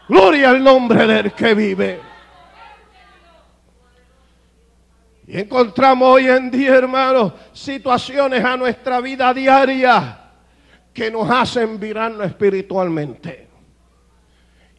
Gloria 0.10 0.50
al 0.50 0.62
nombre 0.62 1.08
del 1.08 1.32
que 1.32 1.54
vive. 1.54 2.07
Y 5.28 5.38
encontramos 5.38 6.08
hoy 6.08 6.28
en 6.28 6.50
día, 6.50 6.76
hermanos, 6.76 7.34
situaciones 7.52 8.44
a 8.46 8.56
nuestra 8.56 9.02
vida 9.02 9.34
diaria 9.34 10.20
que 10.94 11.12
nos 11.12 11.30
hacen 11.30 11.78
virarnos 11.78 12.26
espiritualmente. 12.26 13.46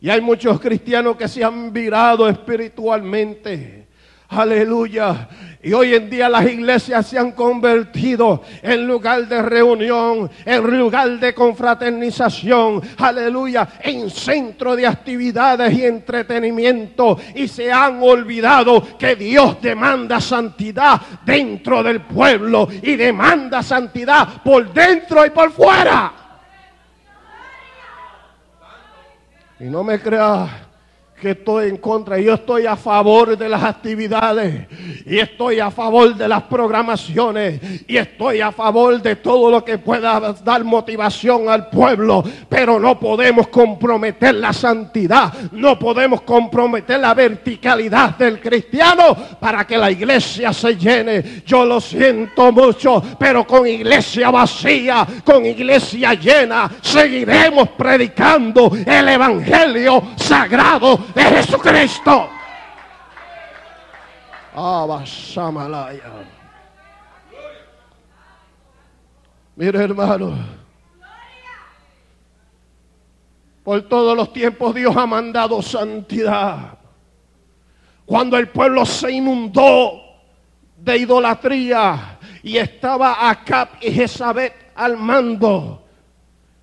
Y 0.01 0.09
hay 0.09 0.23
muchos 0.23 0.59
cristianos 0.59 1.17
que 1.17 1.29
se 1.29 1.45
han 1.45 1.71
virado 1.71 2.27
espiritualmente. 2.27 3.88
Aleluya. 4.31 5.27
Y 5.63 5.73
hoy 5.73 5.95
en 5.95 6.11
día 6.11 6.29
las 6.29 6.45
iglesias 6.45 7.07
se 7.07 7.19
han 7.19 7.33
convertido 7.33 8.43
en 8.63 8.87
lugar 8.87 9.27
de 9.27 9.41
reunión, 9.41 10.31
en 10.45 10.79
lugar 10.79 11.19
de 11.19 11.35
confraternización, 11.35 12.83
aleluya, 12.99 13.67
en 13.81 14.11
centro 14.11 14.77
de 14.77 14.87
actividades 14.87 15.73
y 15.73 15.85
entretenimiento. 15.85 17.19
Y 17.35 17.49
se 17.49 17.73
han 17.73 18.03
olvidado 18.03 18.99
que 18.99 19.17
Dios 19.17 19.61
demanda 19.63 20.21
santidad 20.21 21.01
dentro 21.25 21.83
del 21.83 22.03
pueblo 22.03 22.69
y 22.83 22.97
demanda 22.97 23.63
santidad 23.63 24.43
por 24.45 24.73
dentro 24.75 25.25
y 25.25 25.31
por 25.31 25.51
fuera. 25.53 26.13
Y 29.59 29.65
no 29.65 29.83
me 29.83 29.99
creas 29.99 30.68
que 31.21 31.31
estoy 31.31 31.69
en 31.69 31.77
contra. 31.77 32.19
Yo 32.19 32.35
estoy 32.35 32.67
a 32.67 32.77
favor 32.77 33.37
de 33.37 33.49
las 33.49 33.63
actividades 33.63 34.67
y 35.05 35.19
estoy 35.19 35.61
a 35.61 35.71
favor 35.71 36.15
de 36.15 36.29
las 36.29 36.45
programaciones 36.45 37.61
y 37.87 37.97
estoy 37.97 38.41
a 38.41 38.53
favor 38.53 39.01
de 39.03 39.17
todo 39.17 39.51
lo 39.51 39.65
que 39.65 39.79
pueda 39.79 40.33
dar 40.45 40.65
motivación 40.65 41.49
al 41.49 41.69
pueblo. 41.69 42.23
Pero 42.49 42.79
no 42.79 42.99
podemos 42.99 43.49
comprometer 43.49 44.35
la 44.37 44.53
santidad, 44.53 45.33
no 45.53 45.79
podemos 45.79 46.23
comprometer 46.23 47.01
la 47.01 47.15
verticalidad 47.15 48.17
del 48.17 48.41
cristiano 48.41 49.17
para 49.41 49.67
que 49.67 49.77
la 49.77 49.91
iglesia 49.91 50.53
se 50.53 50.77
llene. 50.77 51.43
Yo 51.45 51.65
lo 51.65 51.81
siento 51.81 52.53
mucho, 52.53 53.03
pero 53.19 53.47
con 53.47 53.67
iglesia 53.67 54.31
vacía, 54.31 55.07
con 55.25 55.45
iglesia 55.45 56.15
llena, 56.15 56.71
seguiremos 56.81 57.71
predicando 57.71 58.71
el 58.87 59.09
evangelio 59.09 60.03
sagrado 60.17 61.08
de 61.15 61.23
Jesucristo. 61.23 62.29
Abasamalaya. 64.55 66.03
Mire 69.57 69.83
hermano, 69.83 70.39
por 73.65 73.83
todos 73.83 74.17
los 74.17 74.33
tiempos 74.33 74.75
Dios 74.75 74.97
ha 74.97 75.07
mandado 75.07 75.61
santidad. 75.63 76.79
Cuando 78.07 78.39
el 78.39 78.49
pueblo 78.49 78.87
se 78.87 79.11
inundó 79.11 80.01
de 80.77 80.97
idolatría 80.97 82.19
y 82.43 82.57
estaba 82.57 83.29
Acab 83.29 83.69
y 83.81 83.91
Jezabel 83.91 84.53
al 84.75 84.97
mando, 84.97 85.85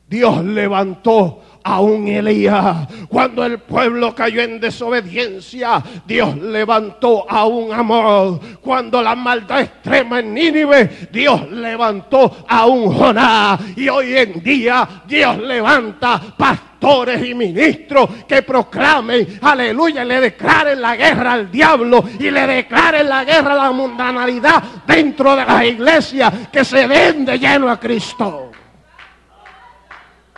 Dios 0.07 0.43
levantó 0.43 1.41
a 1.65 1.81
un 1.81 2.07
Elías. 2.07 2.87
Cuando 3.09 3.43
el 3.43 3.57
pueblo 3.57 4.13
cayó 4.13 4.41
en 4.41 4.59
desobediencia, 4.59 5.83
Dios 6.05 6.37
levantó 6.37 7.25
a 7.27 7.45
un 7.45 7.73
amor. 7.73 8.39
Cuando 8.61 9.01
la 9.01 9.15
maldad 9.15 9.61
extrema 9.61 10.19
en 10.19 10.33
Nínive, 10.33 11.07
Dios 11.11 11.49
levantó 11.49 12.45
a 12.47 12.67
un 12.67 12.93
Jonás. 12.93 13.59
Y 13.75 13.89
hoy 13.89 14.15
en 14.15 14.43
día 14.43 14.87
Dios 15.07 15.39
levanta 15.39 16.21
pastores 16.37 17.25
y 17.25 17.33
ministros 17.33 18.09
que 18.27 18.43
proclamen, 18.43 19.39
aleluya, 19.41 20.05
le 20.05 20.21
declaren 20.21 20.79
la 20.79 20.95
guerra 20.95 21.33
al 21.33 21.49
diablo 21.51 22.03
y 22.19 22.29
le 22.29 22.45
declaren 22.45 23.09
la 23.09 23.23
guerra 23.23 23.53
a 23.53 23.65
la 23.65 23.71
mundanalidad 23.71 24.63
dentro 24.85 25.35
de 25.35 25.45
la 25.45 25.65
iglesia 25.65 26.31
que 26.51 26.63
se 26.63 26.87
den 26.87 27.25
de 27.25 27.39
lleno 27.39 27.71
a 27.71 27.79
Cristo. 27.79 28.51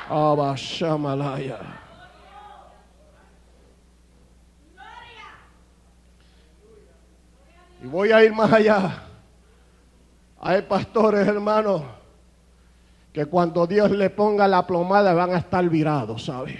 Abashamalaya. 0.10 1.60
Y 7.84 7.88
voy 7.88 8.12
a 8.12 8.24
ir 8.24 8.34
más 8.34 8.52
allá. 8.52 9.04
Hay 10.39 10.62
pastores, 10.63 11.28
hermanos, 11.28 11.84
que 13.12 13.26
cuando 13.26 13.67
Dios 13.67 13.91
le 13.91 14.10
ponga 14.10 14.48
la 14.48 14.65
plomada 14.65 15.13
van 15.13 15.34
a 15.34 15.39
estar 15.39 15.67
virados, 15.67 16.26
¿sabe? 16.26 16.60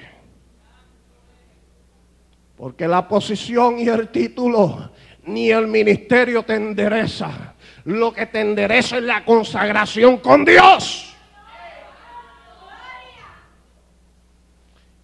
Porque 2.56 2.88
la 2.88 3.08
posición 3.08 3.78
y 3.80 3.88
el 3.88 4.10
título 4.10 4.92
ni 5.26 5.52
el 5.52 5.68
ministerio 5.68 6.44
te 6.44 6.56
endereza. 6.56 7.54
Lo 7.86 8.12
que 8.12 8.26
te 8.26 8.42
endereza 8.42 8.98
es 8.98 9.04
la 9.04 9.24
consagración 9.24 10.18
con 10.18 10.44
Dios. 10.44 11.07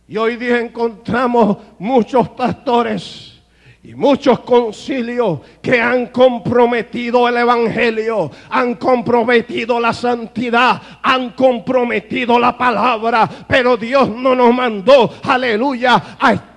Y 0.07 0.17
hoy 0.17 0.35
día 0.35 0.59
encontramos 0.59 1.57
muchos 1.79 2.29
pastores 2.29 3.41
y 3.83 3.95
muchos 3.95 4.39
concilios 4.39 5.39
que 5.61 5.79
han 5.81 6.07
comprometido 6.07 7.27
el 7.27 7.37
Evangelio, 7.37 8.31
han 8.49 8.75
comprometido 8.75 9.79
la 9.79 9.91
santidad, 9.91 10.81
han 11.01 11.31
comprometido 11.31 12.39
la 12.39 12.57
palabra, 12.57 13.29
pero 13.47 13.75
Dios 13.75 14.09
no 14.09 14.35
nos 14.35 14.53
mandó, 14.53 15.09
aleluya, 15.23 16.17
a 16.19 16.33
estar, 16.33 16.52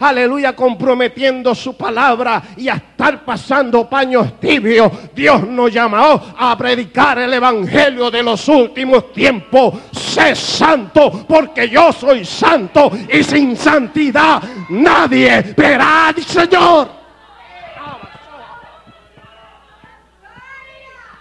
aleluya, 0.00 0.54
comprometiendo 0.54 1.54
su 1.54 1.76
palabra 1.76 2.42
y 2.56 2.68
a 2.68 2.74
estar 2.74 3.24
pasando 3.24 3.88
paños 3.88 4.38
tibios. 4.40 4.90
Dios 5.14 5.46
nos 5.46 5.72
llamó 5.72 6.20
a 6.38 6.56
predicar 6.56 7.18
el 7.18 7.32
Evangelio 7.32 8.10
de 8.10 8.22
los 8.22 8.48
últimos 8.48 9.12
tiempos. 9.12 9.74
Sé 9.92 10.34
santo 10.34 11.24
porque 11.26 11.68
yo 11.68 11.92
soy 11.92 12.24
santo 12.24 12.90
y 13.12 13.22
sin 13.22 13.56
santidad 13.56 14.42
nadie 14.68 15.54
verá 15.56 16.08
al 16.08 16.22
Señor. 16.22 16.88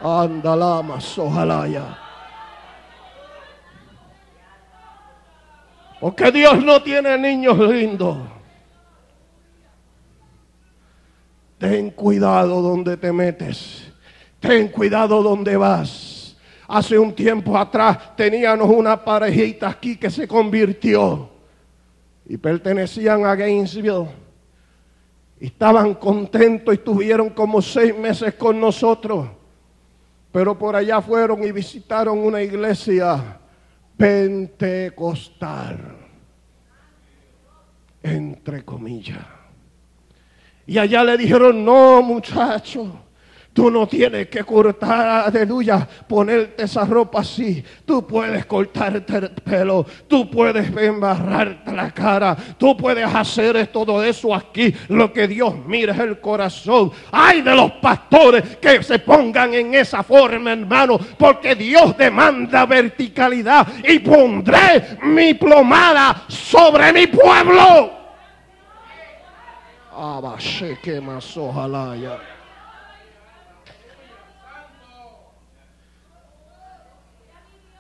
Andalama 0.01 1.01
sojalaya. 1.01 2.04
Porque 6.05 6.31
Dios 6.31 6.63
no 6.63 6.83
tiene 6.83 7.17
niños 7.17 7.57
lindos. 7.57 8.15
Ten 11.57 11.89
cuidado 11.89 12.61
donde 12.61 12.95
te 12.95 13.11
metes. 13.11 13.91
Ten 14.39 14.67
cuidado 14.67 15.23
donde 15.23 15.57
vas. 15.57 16.37
Hace 16.67 16.99
un 16.99 17.11
tiempo 17.11 17.57
atrás 17.57 18.15
teníamos 18.15 18.69
una 18.69 19.03
parejita 19.03 19.67
aquí 19.67 19.97
que 19.97 20.11
se 20.11 20.27
convirtió 20.27 21.27
y 22.27 22.37
pertenecían 22.37 23.25
a 23.25 23.33
Gainesville. 23.33 24.05
Estaban 25.39 25.95
contentos 25.95 26.71
y 26.71 26.77
estuvieron 26.77 27.31
como 27.31 27.63
seis 27.63 27.97
meses 27.97 28.35
con 28.35 28.61
nosotros. 28.61 29.27
Pero 30.31 30.55
por 30.55 30.75
allá 30.75 31.01
fueron 31.01 31.43
y 31.43 31.51
visitaron 31.51 32.19
una 32.19 32.43
iglesia 32.43 33.39
pentecostal, 33.97 35.94
entre 38.05 38.63
comillas. 38.63 39.25
Y 40.67 40.77
allá 40.77 41.03
le 41.03 41.17
dijeron, 41.17 41.63
no 41.63 42.01
muchacho, 42.01 43.05
Tú 43.55 43.71
no 43.71 43.87
tienes 43.87 44.27
que 44.27 44.43
cortar, 44.43 45.27
aleluya, 45.27 45.87
ponerte 46.09 46.65
esa 46.65 46.83
ropa 46.83 47.21
así. 47.21 47.63
Tú 47.85 48.05
puedes 48.05 48.45
cortarte 48.45 49.15
el 49.15 49.29
pelo, 49.29 49.85
tú 50.09 50.29
puedes 50.29 50.75
embarrarte 50.75 51.71
la 51.71 51.89
cara, 51.91 52.35
tú 52.57 52.75
puedes 52.75 53.05
hacer 53.05 53.67
todo 53.67 54.03
eso 54.03 54.35
aquí. 54.35 54.75
Lo 54.89 55.13
que 55.13 55.25
Dios 55.29 55.55
mira 55.65 55.93
es 55.93 55.99
el 55.99 56.19
corazón. 56.19 56.91
Ay 57.13 57.43
de 57.43 57.55
los 57.55 57.71
pastores 57.75 58.57
que 58.57 58.83
se 58.83 58.99
pongan 58.99 59.53
en 59.53 59.73
esa 59.73 60.03
forma, 60.03 60.51
hermano, 60.51 60.99
porque 61.17 61.55
Dios 61.55 61.97
demanda 61.97 62.65
verticalidad 62.65 63.65
y 63.87 63.99
pondré 63.99 64.97
mi 65.03 65.33
plomada 65.33 66.25
sobre 66.27 66.91
mi 66.91 67.07
pueblo. 67.07 67.94
Abashe 69.95 70.77
que 70.81 70.99
más 70.99 71.37
ojalá 71.37 71.95
ya. 71.95 72.19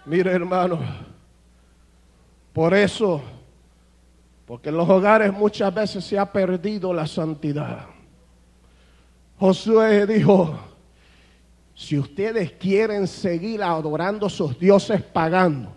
Mire 0.05 0.31
hermano, 0.31 0.79
por 2.53 2.73
eso, 2.73 3.21
porque 4.45 4.69
en 4.69 4.77
los 4.77 4.87
hogares 4.87 5.33
muchas 5.33 5.73
veces 5.73 6.05
se 6.05 6.17
ha 6.17 6.31
perdido 6.31 6.93
la 6.93 7.07
santidad. 7.07 7.87
Josué 9.39 10.05
dijo, 10.05 10.57
si 11.73 11.99
ustedes 11.99 12.53
quieren 12.53 13.07
seguir 13.07 13.61
adorando 13.61 14.27
a 14.27 14.29
sus 14.29 14.57
dioses 14.57 15.01
paganos 15.01 15.74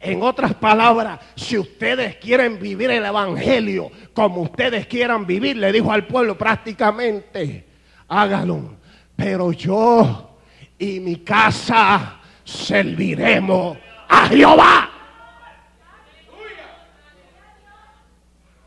En 0.00 0.22
otras 0.22 0.54
palabras, 0.54 1.18
si 1.34 1.58
ustedes 1.58 2.16
quieren 2.16 2.58
vivir 2.60 2.90
el 2.90 3.04
Evangelio 3.04 3.90
como 4.12 4.42
ustedes 4.42 4.86
quieran 4.86 5.26
vivir, 5.26 5.56
le 5.56 5.72
dijo 5.72 5.90
al 5.92 6.06
pueblo 6.06 6.38
prácticamente, 6.38 7.66
háganlo. 8.06 8.76
Pero 9.16 9.50
yo 9.52 10.36
y 10.78 11.00
mi 11.00 11.16
casa 11.16 12.20
serviremos 12.44 13.76
a 14.08 14.28
Jehová. 14.28 14.90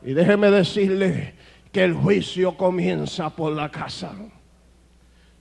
Y 0.03 0.13
déjeme 0.13 0.51
decirle 0.51 1.35
que 1.71 1.83
el 1.83 1.93
juicio 1.93 2.57
comienza 2.57 3.29
por 3.29 3.53
la 3.53 3.69
casa. 3.69 4.11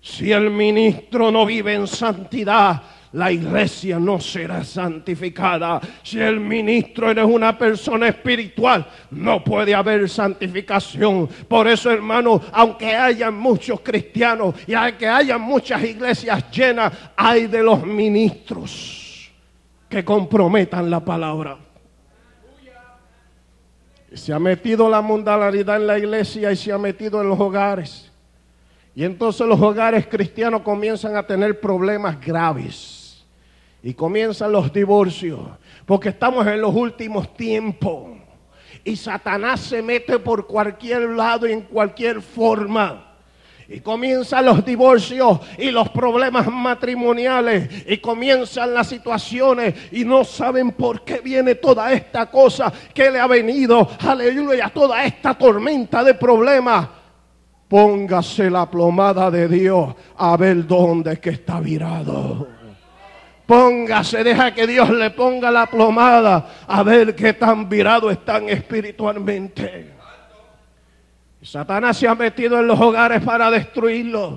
Si 0.00 0.30
el 0.32 0.50
ministro 0.50 1.30
no 1.30 1.44
vive 1.44 1.74
en 1.74 1.86
santidad, 1.86 2.82
la 3.12 3.32
iglesia 3.32 3.98
no 3.98 4.20
será 4.20 4.62
santificada. 4.62 5.80
Si 6.02 6.20
el 6.20 6.38
ministro 6.38 7.10
eres 7.10 7.24
una 7.24 7.58
persona 7.58 8.08
espiritual, 8.08 8.86
no 9.10 9.42
puede 9.42 9.74
haber 9.74 10.08
santificación. 10.08 11.28
Por 11.48 11.66
eso, 11.66 11.90
hermano, 11.90 12.40
aunque 12.52 12.94
haya 12.94 13.30
muchos 13.30 13.80
cristianos 13.80 14.54
y 14.66 14.74
aunque 14.74 15.08
haya 15.08 15.38
muchas 15.38 15.82
iglesias 15.82 16.50
llenas, 16.52 16.92
hay 17.16 17.48
de 17.48 17.62
los 17.62 17.84
ministros 17.84 19.30
que 19.88 20.04
comprometan 20.04 20.88
la 20.88 21.00
palabra. 21.00 21.58
Se 24.12 24.32
ha 24.32 24.38
metido 24.38 24.88
la 24.88 25.00
mundanalidad 25.00 25.76
en 25.76 25.86
la 25.86 25.98
iglesia 25.98 26.52
y 26.52 26.56
se 26.56 26.72
ha 26.72 26.78
metido 26.78 27.20
en 27.20 27.28
los 27.28 27.38
hogares. 27.40 28.10
Y 28.94 29.04
entonces 29.04 29.46
los 29.46 29.60
hogares 29.60 30.06
cristianos 30.06 30.62
comienzan 30.62 31.16
a 31.16 31.24
tener 31.24 31.60
problemas 31.60 32.20
graves. 32.20 32.99
Y 33.82 33.94
comienzan 33.94 34.52
los 34.52 34.72
divorcios, 34.72 35.40
porque 35.86 36.10
estamos 36.10 36.46
en 36.46 36.60
los 36.60 36.74
últimos 36.74 37.34
tiempos. 37.34 38.10
Y 38.84 38.96
Satanás 38.96 39.60
se 39.60 39.82
mete 39.82 40.18
por 40.18 40.46
cualquier 40.46 41.10
lado 41.10 41.46
y 41.46 41.52
en 41.52 41.62
cualquier 41.62 42.20
forma. 42.22 43.06
Y 43.68 43.80
comienzan 43.80 44.46
los 44.46 44.64
divorcios 44.64 45.38
y 45.56 45.70
los 45.70 45.88
problemas 45.90 46.50
matrimoniales. 46.50 47.68
Y 47.86 47.98
comienzan 47.98 48.74
las 48.74 48.88
situaciones 48.88 49.74
y 49.92 50.04
no 50.04 50.24
saben 50.24 50.72
por 50.72 51.04
qué 51.04 51.20
viene 51.20 51.54
toda 51.54 51.92
esta 51.92 52.28
cosa 52.28 52.72
que 52.92 53.10
le 53.10 53.20
ha 53.20 53.28
venido. 53.28 53.88
Aleluya, 54.00 54.70
toda 54.74 55.04
esta 55.04 55.34
tormenta 55.34 56.02
de 56.02 56.14
problemas. 56.14 56.88
Póngase 57.68 58.50
la 58.50 58.68
plomada 58.68 59.30
de 59.30 59.46
Dios 59.46 59.94
a 60.16 60.36
ver 60.36 60.66
dónde 60.66 61.20
que 61.20 61.30
está 61.30 61.60
virado. 61.60 62.59
Póngase, 63.50 64.22
deja 64.22 64.54
que 64.54 64.64
Dios 64.64 64.88
le 64.90 65.10
ponga 65.10 65.50
la 65.50 65.66
plomada 65.66 66.46
a 66.68 66.84
ver 66.84 67.16
qué 67.16 67.32
tan 67.32 67.68
virado 67.68 68.08
están 68.08 68.48
espiritualmente. 68.48 69.90
Satanás 71.42 71.96
se 71.96 72.06
ha 72.06 72.14
metido 72.14 72.60
en 72.60 72.68
los 72.68 72.78
hogares 72.78 73.20
para 73.24 73.50
destruirlos 73.50 74.34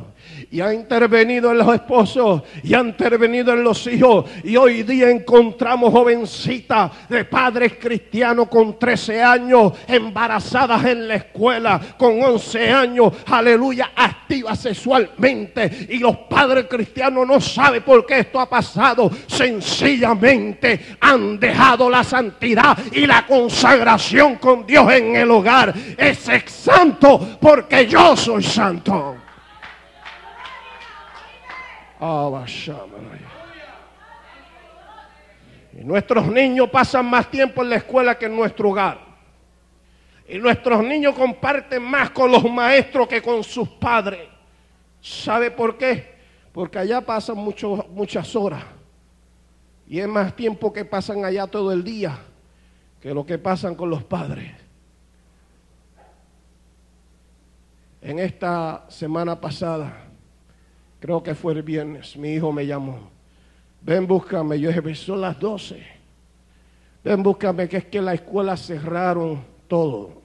y 0.52 0.62
ha 0.62 0.74
intervenido 0.74 1.52
en 1.52 1.58
los 1.60 1.74
esposos 1.74 2.44
y 2.64 2.74
ha 2.74 2.80
intervenido 2.80 3.54
en 3.54 3.64
los 3.64 3.88
hijos. 3.88 4.26
Y 4.44 4.56
hoy 4.56 4.84
día 4.84 5.10
encontramos 5.10 5.92
jovencitas 5.92 6.92
de 7.10 7.26
padres 7.26 7.74
cristianos 7.80 8.48
con 8.50 8.78
13 8.78 9.24
años, 9.24 9.74
embarazadas 9.88 10.86
en 10.86 11.08
la 11.08 11.16
escuela, 11.16 11.80
con 11.98 12.22
11 12.22 12.70
años, 12.70 13.14
aleluya, 13.26 13.92
activas 13.96 14.60
sexualmente. 14.60 15.88
Y 15.90 15.98
los 15.98 16.18
padres 16.30 16.66
cristianos 16.70 17.28
no 17.28 17.40
saben 17.40 17.84
por 17.84 18.06
qué 18.06 18.20
esto 18.20 18.40
ha 18.40 18.50
pasado. 18.50 19.10
Sencillamente 19.28 20.98
han 21.00 21.40
dejado 21.40 21.90
la 21.90 22.04
santidad 22.04 22.78
y 22.92 23.06
la 23.06 23.26
consagración 23.26 24.36
con 24.36 24.66
Dios 24.66 24.92
en 24.92 25.16
el 25.16 25.32
hogar. 25.32 25.74
Es 25.98 26.20
santo 26.48 27.38
porque 27.40 27.88
yo 27.88 28.16
soy 28.16 28.44
santo. 28.44 29.23
Y 35.72 35.84
nuestros 35.84 36.28
niños 36.28 36.70
pasan 36.70 37.06
más 37.06 37.32
tiempo 37.32 37.64
en 37.64 37.70
la 37.70 37.78
escuela 37.78 38.18
que 38.18 38.26
en 38.26 38.36
nuestro 38.36 38.70
hogar. 38.70 39.00
Y 40.28 40.38
nuestros 40.38 40.84
niños 40.84 41.16
comparten 41.16 41.82
más 41.82 42.10
con 42.10 42.32
los 42.32 42.44
maestros 42.50 43.08
que 43.08 43.22
con 43.22 43.44
sus 43.44 43.70
padres. 43.70 44.28
¿Sabe 45.02 45.52
por 45.52 45.78
qué? 45.78 46.14
Porque 46.52 46.80
allá 46.80 47.02
pasan 47.02 47.38
muchas 47.38 48.36
horas. 48.36 48.64
Y 49.88 50.00
es 50.00 50.08
más 50.08 50.36
tiempo 50.36 50.72
que 50.72 50.86
pasan 50.86 51.24
allá 51.26 51.48
todo 51.48 51.72
el 51.72 51.84
día 51.84 52.20
que 53.02 53.14
lo 53.14 53.26
que 53.26 53.38
pasan 53.38 53.76
con 53.76 53.90
los 53.90 54.04
padres. 54.04 54.52
En 58.02 58.20
esta 58.20 58.86
semana 58.90 59.40
pasada 59.40 60.03
creo 61.04 61.22
que 61.22 61.36
fue 61.36 61.52
el 61.52 61.64
viernes, 61.64 62.16
mi 62.16 62.30
hijo 62.30 62.54
me 62.54 62.66
llamó. 62.66 62.98
Ven, 63.82 64.08
búscame. 64.08 64.58
Yo 64.58 64.72
dije, 64.72 64.96
son 64.96 65.20
las 65.20 65.38
12. 65.38 65.84
Ven, 67.04 67.22
búscame, 67.22 67.68
que 67.68 67.76
es 67.76 67.86
que 67.88 68.02
la 68.02 68.14
escuela 68.14 68.56
cerraron 68.56 69.44
todo. 69.68 70.22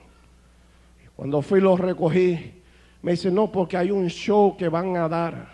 Cuando 1.16 1.42
fui 1.42 1.60
lo 1.60 1.76
recogí. 1.76 2.62
Me 3.02 3.10
dice, 3.10 3.28
no, 3.28 3.50
porque 3.50 3.76
hay 3.76 3.90
un 3.90 4.06
show 4.06 4.56
que 4.56 4.68
van 4.68 4.96
a 4.96 5.08
dar. 5.08 5.48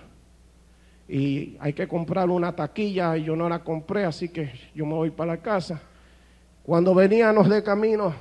Y 1.09 1.57
hay 1.59 1.73
que 1.73 1.89
comprar 1.89 2.29
una 2.29 2.55
taquilla 2.55 3.17
y 3.17 3.25
yo 3.25 3.35
no 3.35 3.49
la 3.49 3.65
compré, 3.65 4.05
así 4.05 4.29
que 4.29 4.53
yo 4.75 4.85
me 4.85 4.93
voy 4.93 5.11
para 5.11 5.37
la 5.37 5.41
casa. 5.41 5.81
Cuando 6.63 6.95
veníamos 6.95 7.49
de 7.49 7.63
camino, 7.63 8.15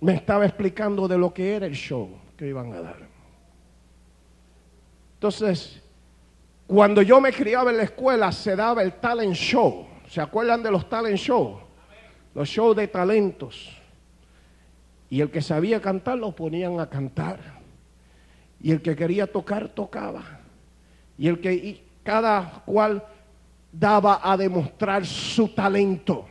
me 0.00 0.14
estaba 0.14 0.46
explicando 0.46 1.08
de 1.08 1.18
lo 1.18 1.34
que 1.34 1.56
era 1.56 1.66
el 1.66 1.74
show 1.74 2.10
que 2.36 2.46
iban 2.46 2.72
a 2.74 2.80
dar. 2.80 3.08
Entonces, 5.14 5.81
cuando 6.72 7.02
yo 7.02 7.20
me 7.20 7.34
criaba 7.34 7.70
en 7.70 7.76
la 7.76 7.82
escuela 7.82 8.32
se 8.32 8.56
daba 8.56 8.82
el 8.82 8.94
talent 8.94 9.34
show. 9.34 9.86
¿Se 10.08 10.22
acuerdan 10.22 10.62
de 10.62 10.70
los 10.70 10.88
talent 10.88 11.18
show? 11.18 11.60
Los 12.34 12.48
shows 12.48 12.74
de 12.74 12.88
talentos. 12.88 13.76
Y 15.10 15.20
el 15.20 15.30
que 15.30 15.42
sabía 15.42 15.82
cantar 15.82 16.16
lo 16.16 16.34
ponían 16.34 16.80
a 16.80 16.88
cantar. 16.88 17.40
Y 18.58 18.70
el 18.70 18.80
que 18.80 18.96
quería 18.96 19.30
tocar, 19.30 19.68
tocaba. 19.68 20.22
Y 21.18 21.28
el 21.28 21.42
que 21.42 21.84
cada 22.02 22.62
cual 22.64 23.04
daba 23.70 24.20
a 24.22 24.34
demostrar 24.38 25.04
su 25.04 25.48
talento. 25.48 26.24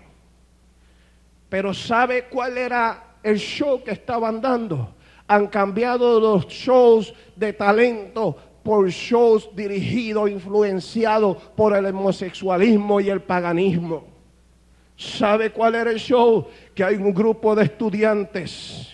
Pero 1.50 1.72
¿sabe 1.72 2.26
cuál 2.32 2.58
era 2.58 3.18
el 3.22 3.38
show 3.38 3.84
que 3.84 3.92
estaban 3.92 4.42
dando? 4.42 4.96
Han 5.28 5.46
cambiado 5.50 6.20
los 6.20 6.48
shows 6.48 7.14
de 7.36 7.54
talento 7.54 8.51
por 8.64 8.90
shows 8.90 9.50
dirigidos, 9.56 10.30
influenciados 10.30 11.38
por 11.56 11.76
el 11.76 11.86
homosexualismo 11.88 13.02
y 13.02 13.10
el 13.10 13.22
paganismo. 13.22 14.06
¿Sabe 14.96 15.52
cuál 15.52 15.76
era 15.76 15.92
el 15.92 15.98
show? 15.98 16.48
Que 16.76 16.84
hay 16.84 16.96
un 16.96 17.14
grupo 17.14 17.56
de 17.56 17.64
estudiantes 17.64 18.94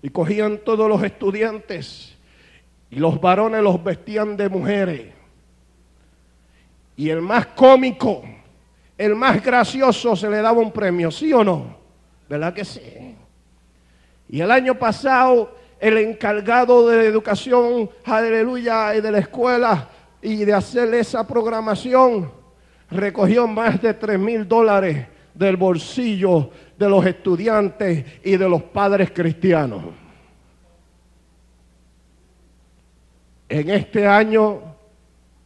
y 0.00 0.10
cogían 0.10 0.58
todos 0.64 0.88
los 0.88 1.02
estudiantes 1.02 2.16
y 2.90 2.96
los 2.96 3.20
varones 3.20 3.62
los 3.62 3.82
vestían 3.82 4.36
de 4.36 4.48
mujeres. 4.48 5.12
Y 6.96 7.10
el 7.10 7.20
más 7.20 7.46
cómico, 7.46 8.22
el 8.96 9.14
más 9.14 9.42
gracioso 9.42 10.14
se 10.16 10.30
le 10.30 10.38
daba 10.38 10.58
un 10.58 10.72
premio, 10.72 11.10
¿sí 11.10 11.32
o 11.32 11.42
no? 11.42 11.76
¿Verdad 12.28 12.54
que 12.54 12.64
sí? 12.64 13.16
Y 14.28 14.40
el 14.40 14.50
año 14.50 14.74
pasado 14.78 15.56
el 15.80 15.98
encargado 15.98 16.88
de 16.88 17.06
educación, 17.06 17.90
aleluya, 18.04 18.96
y 18.96 19.00
de 19.00 19.12
la 19.12 19.18
escuela 19.18 19.88
y 20.20 20.44
de 20.44 20.52
hacer 20.52 20.92
esa 20.94 21.26
programación, 21.26 22.30
recogió 22.90 23.46
más 23.46 23.80
de 23.80 23.94
3 23.94 24.18
mil 24.18 24.48
dólares 24.48 25.06
del 25.34 25.56
bolsillo 25.56 26.50
de 26.76 26.88
los 26.88 27.06
estudiantes 27.06 28.04
y 28.24 28.36
de 28.36 28.48
los 28.48 28.62
padres 28.62 29.10
cristianos. 29.12 29.84
En 33.48 33.70
este 33.70 34.06
año 34.06 34.60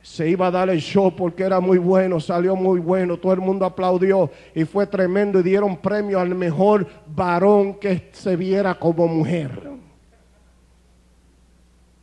se 0.01 0.29
iba 0.29 0.49
a 0.49 0.51
dar 0.51 0.69
el 0.71 0.81
show 0.81 1.15
porque 1.15 1.45
era 1.45 1.61
muy 1.61 1.79
bueno, 1.79 2.19
salió 2.19 2.57
muy 2.57 2.81
bueno, 2.81 3.17
todo 3.17 3.33
el 3.33 3.41
mundo 3.41 3.65
aplaudió 3.65 4.31
y 4.55 4.65
fue 4.65 4.87
tremendo 4.87 5.39
y 5.39 5.45
dieron 5.45 5.77
premio 5.77 6.19
al 6.19 6.35
mejor 6.35 6.87
varón 7.07 7.75
que 7.75 8.09
se 8.13 8.35
viera 8.35 8.75
como 8.75 9.07
mujer. 9.07 9.72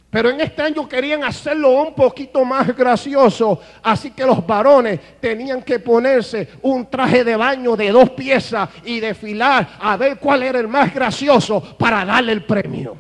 Pero 0.10 0.32
en 0.32 0.42
este 0.42 0.64
año 0.64 0.90
querían 0.90 1.24
hacerlo 1.24 1.84
un 1.84 1.94
poquito 1.94 2.44
más 2.44 2.76
gracioso, 2.76 3.60
así 3.84 4.10
que 4.10 4.26
los 4.26 4.46
varones 4.46 5.00
tenían 5.20 5.62
que 5.62 5.78
ponerse 5.78 6.48
un 6.64 6.90
traje 6.90 7.24
de 7.24 7.36
baño 7.36 7.76
de 7.76 7.92
dos 7.92 8.10
piezas 8.12 8.70
y 8.84 9.00
desfilar 9.00 9.78
a 9.80 9.96
ver 9.98 10.18
cuál 10.18 10.42
era 10.42 10.60
el 10.60 10.68
más 10.68 10.94
gracioso 10.94 11.62
para 11.78 12.04
darle 12.06 12.32
el 12.32 12.44
premio. 12.44 12.98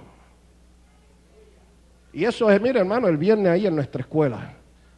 Y 2.13 2.25
eso 2.25 2.49
es, 2.51 2.61
mire 2.61 2.79
hermano, 2.79 3.07
el 3.07 3.17
viernes 3.17 3.51
ahí 3.53 3.65
en 3.65 3.75
nuestra 3.75 4.01
escuela, 4.01 4.53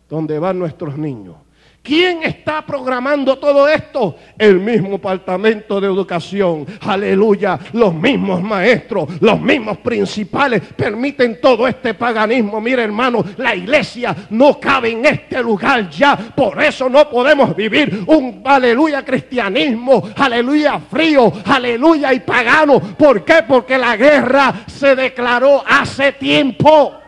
donde 0.10 0.38
van 0.38 0.60
nuestros 0.60 0.97
niños. 0.97 1.38
¿Quién 1.84 2.22
está 2.22 2.63
programando 2.63 3.39
todo 3.39 3.67
esto? 3.67 4.15
El 4.38 4.60
mismo 4.60 4.91
departamento 4.91 5.82
de 5.82 5.88
educación. 5.88 6.63
Aleluya. 6.82 7.58
Los 7.74 7.91
mismos 7.91 8.44
maestros, 8.44 9.10
los 9.20 9.41
mismos 9.41 9.80
principales 9.80 10.62
permiten 10.76 11.41
todo 11.41 11.67
este 11.67 11.96
paganismo. 11.96 12.62
Mire 12.62 12.84
hermano, 12.84 13.26
la 13.38 13.56
iglesia 13.56 14.15
no 14.30 14.60
cabe 14.60 14.91
en 14.91 15.06
este 15.08 15.41
lugar 15.41 15.89
ya. 15.89 16.15
Por 16.15 16.62
eso 16.62 16.88
no 16.88 17.10
podemos 17.10 17.56
vivir 17.56 18.04
un 18.06 18.44
aleluya 18.46 19.04
cristianismo. 19.04 20.08
Aleluya 20.17 20.80
frío. 20.80 21.34
Aleluya 21.46 22.13
y 22.13 22.20
pagano. 22.20 22.80
¿Por 22.80 23.26
qué? 23.26 23.44
Porque 23.48 23.80
la 23.80 23.98
guerra 23.98 24.54
se 24.67 24.96
declaró 24.96 25.63
hace 25.67 26.12
tiempo. 26.12 27.01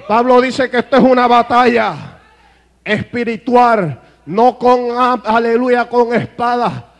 Pablo 0.00 0.40
dice 0.40 0.70
que 0.70 0.78
esto 0.78 0.96
es 0.96 1.02
una 1.02 1.26
batalla 1.26 2.18
espiritual, 2.84 4.00
no 4.26 4.58
con, 4.58 4.88
aleluya, 5.24 5.88
con 5.88 6.14
espada, 6.14 6.92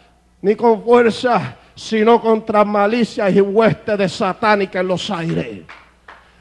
ni 0.42 0.54
con 0.54 0.82
fuerza, 0.82 1.56
sino 1.74 2.20
contra 2.20 2.64
malicia 2.64 3.28
y 3.30 3.40
hueste 3.40 3.96
de 3.96 4.08
satánica 4.08 4.80
en 4.80 4.88
los 4.88 5.10
aires 5.10 5.64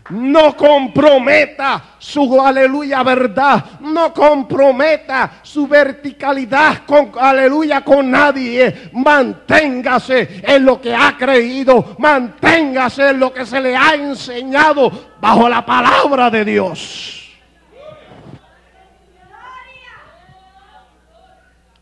no 0.10 0.56
comprometa 0.56 1.96
su 1.98 2.39
aleluya 2.39 3.02
verdad, 3.04 3.80
no 3.80 4.13
comprometa 4.13 5.39
su 5.41 5.68
verticalidad 5.68 6.86
con 6.86 7.12
aleluya 7.20 7.82
con 7.82 8.12
nadie. 8.12 8.89
Manténgase 8.94 10.41
en 10.44 10.65
lo 10.65 10.80
que 10.80 10.94
ha 10.94 11.15
creído, 11.18 11.96
manténgase 11.98 13.10
en 13.10 13.20
lo 13.20 13.34
que 13.34 13.46
se 13.46 13.60
le 13.60 13.76
ha 13.76 13.96
enseñado 13.96 14.91
bajo 15.20 15.50
la 15.50 15.65
palabra 15.65 16.30
de 16.30 16.46
Dios. 16.46 17.22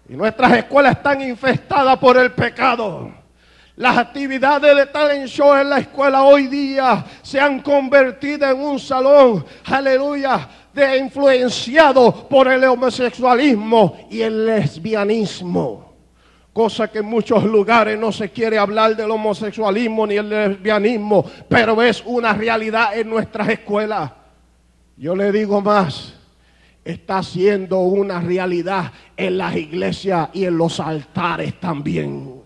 Y 0.08 0.16
nuestras 0.16 0.52
escuelas 0.54 0.98
están 0.98 1.22
infestadas 1.22 1.98
por 1.98 2.18
el 2.18 2.32
pecado. 2.32 3.23
Las 3.76 3.98
actividades 3.98 4.76
de 4.76 4.86
talent 4.86 5.28
show 5.28 5.56
en 5.56 5.68
la 5.68 5.80
escuela 5.80 6.24
hoy 6.24 6.46
día 6.46 7.04
se 7.24 7.40
han 7.40 7.60
convertido 7.62 8.48
en 8.48 8.60
un 8.60 8.78
salón, 8.78 9.44
aleluya, 9.66 10.48
de 10.72 11.00
influenciado 11.00 12.28
por 12.30 12.48
el 12.50 12.64
homosexualismo 12.66 14.08
y 14.12 14.22
el 14.22 14.46
lesbianismo. 14.46 15.92
Cosa 16.54 16.88
que 16.88 17.00
en 17.00 17.06
muchos 17.06 17.44
lugares 17.46 17.98
no 17.98 18.12
se 18.12 18.30
quiere 18.30 18.60
hablar 18.60 18.96
del 18.96 19.10
homosexualismo 19.10 20.06
ni 20.06 20.18
el 20.18 20.30
lesbianismo, 20.30 21.26
pero 21.50 21.82
es 21.82 22.04
una 22.06 22.32
realidad 22.34 22.96
en 22.96 23.10
nuestras 23.10 23.50
escuelas. 23.50 24.12
Yo 24.98 25.16
le 25.16 25.32
digo 25.32 25.62
más, 25.62 26.14
está 26.86 27.24
siendo 27.24 27.80
una 27.80 28.22
realidad 28.22 28.92
en 29.18 29.40
las 29.40 29.56
iglesias 29.56 30.30
y 30.32 30.46
en 30.46 30.60
los 30.60 30.80
altares 30.80 31.60
también. 31.60 32.43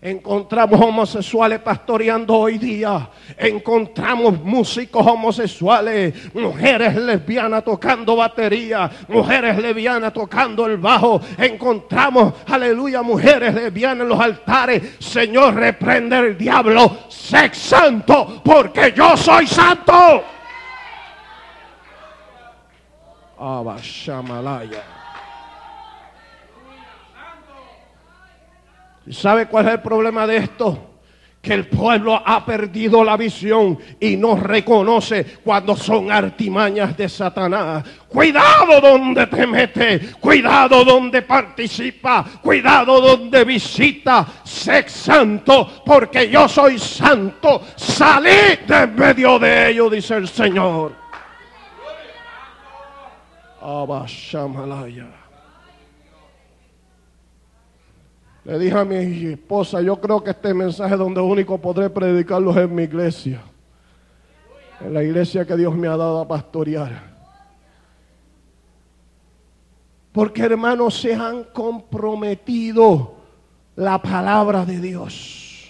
Encontramos 0.00 0.80
homosexuales 0.80 1.58
pastoreando 1.58 2.36
hoy 2.36 2.56
día. 2.56 3.10
Encontramos 3.36 4.40
músicos 4.44 5.04
homosexuales, 5.04 6.32
mujeres 6.34 6.94
lesbianas 6.94 7.64
tocando 7.64 8.14
batería, 8.14 8.88
mujeres 9.08 9.58
lesbianas 9.58 10.12
tocando 10.12 10.66
el 10.66 10.76
bajo. 10.76 11.20
Encontramos, 11.36 12.32
aleluya, 12.46 13.02
mujeres 13.02 13.52
lesbianas 13.52 14.02
en 14.02 14.08
los 14.08 14.20
altares. 14.20 14.96
Señor, 15.00 15.56
reprende 15.56 16.16
el 16.16 16.38
diablo. 16.38 16.98
Sé 17.08 17.52
santo, 17.52 18.40
porque 18.44 18.92
yo 18.96 19.16
soy 19.16 19.48
santo. 19.48 20.22
Abashamalaya. 23.36 24.98
¿Y 28.97 28.97
sabe 29.10 29.46
cuál 29.46 29.66
es 29.66 29.72
el 29.74 29.80
problema 29.80 30.26
de 30.26 30.36
esto? 30.38 30.84
Que 31.40 31.54
el 31.54 31.68
pueblo 31.68 32.20
ha 32.24 32.44
perdido 32.44 33.04
la 33.04 33.16
visión 33.16 33.78
y 34.00 34.16
no 34.16 34.34
reconoce 34.36 35.24
cuando 35.44 35.76
son 35.76 36.10
artimañas 36.10 36.96
de 36.96 37.08
Satanás. 37.08 37.84
Cuidado 38.08 38.80
donde 38.80 39.26
te 39.28 39.46
mete, 39.46 40.00
cuidado 40.20 40.84
donde 40.84 41.22
participa, 41.22 42.24
cuidado 42.42 43.00
donde 43.00 43.44
visita. 43.44 44.26
Sé 44.42 44.88
santo 44.88 45.82
porque 45.86 46.28
yo 46.28 46.48
soy 46.48 46.78
santo. 46.78 47.62
Salid 47.76 48.58
de 48.66 48.86
medio 48.88 49.38
de 49.38 49.70
ellos, 49.70 49.92
dice 49.92 50.16
el 50.16 50.28
Señor. 50.28 50.92
Abashamalaya. 53.60 55.17
Le 58.48 58.58
dije 58.58 58.78
a 58.78 58.84
mi 58.86 58.96
esposa, 59.26 59.82
yo 59.82 60.00
creo 60.00 60.24
que 60.24 60.30
este 60.30 60.54
mensaje 60.54 60.96
donde 60.96 61.20
único 61.20 61.58
podré 61.58 61.90
predicarlo 61.90 62.50
es 62.52 62.56
en 62.56 62.74
mi 62.74 62.84
iglesia. 62.84 63.42
En 64.80 64.94
la 64.94 65.02
iglesia 65.02 65.44
que 65.44 65.54
Dios 65.54 65.76
me 65.76 65.86
ha 65.86 65.98
dado 65.98 66.18
a 66.22 66.26
pastorear. 66.26 66.98
Porque 70.12 70.40
hermanos 70.44 70.98
se 70.98 71.14
han 71.14 71.44
comprometido 71.44 73.16
la 73.76 74.00
palabra 74.00 74.64
de 74.64 74.80
Dios. 74.80 75.68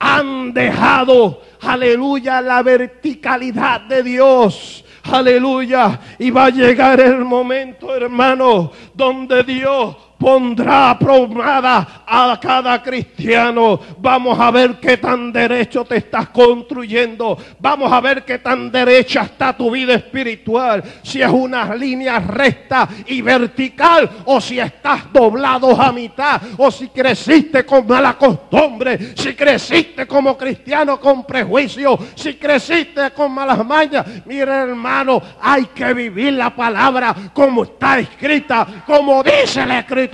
Han 0.00 0.52
dejado, 0.52 1.42
aleluya, 1.60 2.40
la 2.40 2.60
verticalidad 2.64 3.82
de 3.82 4.02
Dios. 4.02 4.84
Aleluya. 5.04 6.00
Y 6.18 6.32
va 6.32 6.46
a 6.46 6.50
llegar 6.50 6.98
el 6.98 7.24
momento, 7.24 7.94
hermano, 7.94 8.72
donde 8.94 9.44
Dios 9.44 9.96
pondrá 10.24 10.98
probada 10.98 12.02
a 12.06 12.40
cada 12.40 12.82
cristiano. 12.82 13.78
Vamos 13.98 14.40
a 14.40 14.50
ver 14.50 14.80
qué 14.80 14.96
tan 14.96 15.30
derecho 15.30 15.84
te 15.84 15.98
estás 15.98 16.30
construyendo. 16.30 17.36
Vamos 17.60 17.92
a 17.92 18.00
ver 18.00 18.24
qué 18.24 18.38
tan 18.38 18.72
derecha 18.72 19.24
está 19.24 19.54
tu 19.54 19.70
vida 19.70 19.92
espiritual. 19.92 20.82
Si 21.02 21.20
es 21.20 21.28
una 21.28 21.74
línea 21.74 22.20
recta 22.20 22.88
y 23.06 23.20
vertical 23.20 24.08
o 24.24 24.40
si 24.40 24.58
estás 24.58 25.12
doblado 25.12 25.78
a 25.78 25.92
mitad 25.92 26.40
o 26.56 26.70
si 26.70 26.88
creciste 26.88 27.66
con 27.66 27.86
mala 27.86 28.16
costumbre, 28.16 29.14
si 29.14 29.34
creciste 29.34 30.06
como 30.06 30.38
cristiano 30.38 30.98
con 30.98 31.26
prejuicio, 31.26 31.98
si 32.14 32.36
creciste 32.36 33.10
con 33.10 33.30
malas 33.30 33.62
mañas. 33.62 34.06
Mira 34.24 34.62
hermano, 34.62 35.20
hay 35.42 35.66
que 35.66 35.92
vivir 35.92 36.32
la 36.32 36.48
palabra 36.48 37.14
como 37.34 37.64
está 37.64 37.98
escrita, 37.98 38.66
como 38.86 39.22
dice 39.22 39.66
la 39.66 39.80
escritura 39.80 40.13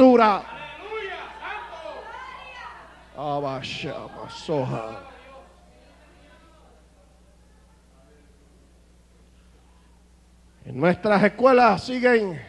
en 10.64 10.80
nuestras 10.80 11.22
escuelas 11.24 11.84
siguen 11.84 12.40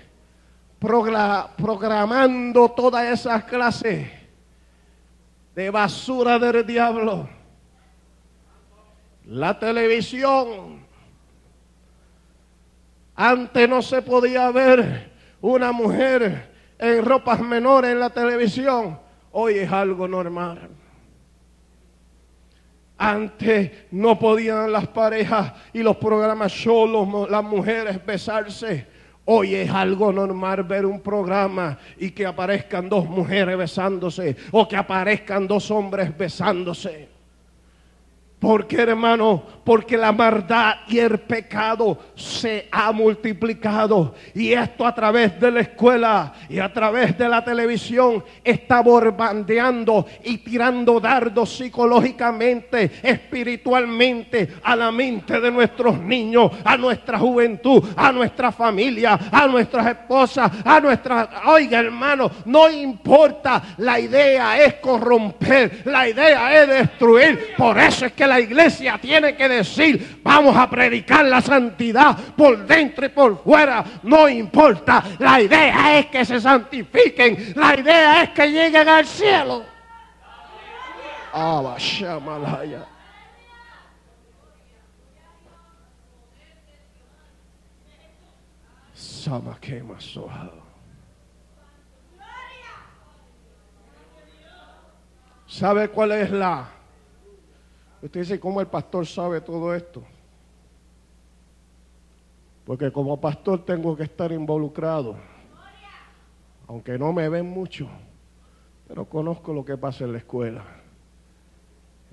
programando 0.79 2.69
todas 2.69 3.05
esas 3.07 3.43
clases 3.43 4.07
de 5.53 5.69
basura 5.69 6.39
del 6.39 6.65
diablo. 6.65 7.27
La 9.25 9.59
televisión. 9.59 10.85
Antes 13.13 13.67
no 13.67 13.81
se 13.81 14.01
podía 14.01 14.49
ver 14.51 15.11
una 15.41 15.73
mujer 15.73 16.50
en 16.81 17.05
ropas 17.05 17.39
menores 17.39 17.91
en 17.91 17.99
la 17.99 18.09
televisión, 18.09 18.99
hoy 19.33 19.59
es 19.59 19.71
algo 19.71 20.07
normal. 20.07 20.67
Antes 22.97 23.71
no 23.91 24.17
podían 24.17 24.71
las 24.71 24.87
parejas 24.87 25.53
y 25.73 25.83
los 25.83 25.97
programas 25.97 26.51
solos, 26.51 27.29
las 27.29 27.43
mujeres 27.43 28.03
besarse. 28.03 28.87
Hoy 29.25 29.53
es 29.53 29.69
algo 29.69 30.11
normal 30.11 30.63
ver 30.63 30.87
un 30.87 31.01
programa 31.01 31.77
y 31.97 32.11
que 32.11 32.25
aparezcan 32.25 32.89
dos 32.89 33.05
mujeres 33.05 33.55
besándose 33.55 34.35
o 34.51 34.67
que 34.67 34.75
aparezcan 34.75 35.47
dos 35.47 35.69
hombres 35.69 36.15
besándose. 36.17 37.09
¿Por 38.41 38.65
qué, 38.65 38.81
hermano? 38.81 39.43
Porque 39.63 39.95
la 39.95 40.11
maldad 40.11 40.77
y 40.87 40.97
el 40.97 41.19
pecado 41.19 41.95
se 42.15 42.67
ha 42.71 42.91
multiplicado. 42.91 44.15
Y 44.33 44.51
esto 44.51 44.83
a 44.87 44.95
través 44.95 45.39
de 45.39 45.51
la 45.51 45.59
escuela 45.59 46.33
y 46.49 46.57
a 46.57 46.73
través 46.73 47.15
de 47.19 47.29
la 47.29 47.45
televisión 47.45 48.23
está 48.43 48.81
borbandeando 48.81 50.07
y 50.23 50.39
tirando 50.39 50.99
dardos 50.99 51.55
psicológicamente, 51.55 52.89
espiritualmente 53.03 54.55
a 54.63 54.75
la 54.75 54.91
mente 54.91 55.39
de 55.39 55.51
nuestros 55.51 55.99
niños, 55.99 56.51
a 56.65 56.75
nuestra 56.77 57.19
juventud, 57.19 57.83
a 57.95 58.11
nuestra 58.11 58.51
familia, 58.51 59.19
a 59.31 59.45
nuestras 59.45 59.85
esposas, 59.85 60.51
a 60.65 60.79
nuestras... 60.79 61.29
Oiga, 61.45 61.77
hermano, 61.77 62.31
no 62.45 62.71
importa. 62.71 63.61
La 63.77 63.99
idea 63.99 64.59
es 64.59 64.73
corromper. 64.75 65.83
La 65.85 66.09
idea 66.09 66.59
es 66.59 66.67
destruir. 66.67 67.53
Por 67.55 67.77
eso 67.77 68.07
es 68.07 68.13
que 68.13 68.30
la 68.31 68.39
iglesia 68.39 68.97
tiene 68.97 69.35
que 69.35 69.49
decir, 69.49 70.21
vamos 70.23 70.55
a 70.55 70.69
predicar 70.69 71.25
la 71.25 71.41
santidad 71.41 72.17
por 72.33 72.65
dentro 72.65 73.05
y 73.05 73.09
por 73.09 73.43
fuera. 73.43 73.83
No 74.03 74.29
importa. 74.29 75.03
La 75.19 75.41
idea 75.41 75.99
es 75.99 76.05
que 76.05 76.23
se 76.23 76.39
santifiquen. 76.39 77.53
La 77.57 77.77
idea 77.77 78.23
es 78.23 78.29
que 78.29 78.47
lleguen 78.47 78.87
al 78.87 79.05
cielo. 79.05 79.65
Ah. 81.33 81.75
¿Sabe 95.47 95.89
cuál 95.89 96.13
es 96.13 96.31
la? 96.31 96.80
Usted 98.01 98.19
dice, 98.21 98.39
¿cómo 98.39 98.61
el 98.61 98.67
pastor 98.67 99.05
sabe 99.05 99.41
todo 99.41 99.75
esto? 99.75 100.03
Porque 102.65 102.91
como 102.91 103.19
pastor 103.19 103.63
tengo 103.63 103.95
que 103.95 104.03
estar 104.03 104.31
involucrado. 104.31 105.15
Aunque 106.67 106.97
no 106.97 107.11
me 107.13 107.27
ven 107.29 107.47
mucho, 107.47 107.87
pero 108.87 109.05
conozco 109.05 109.53
lo 109.53 109.65
que 109.65 109.77
pasa 109.77 110.05
en 110.05 110.13
la 110.13 110.17
escuela. 110.19 110.63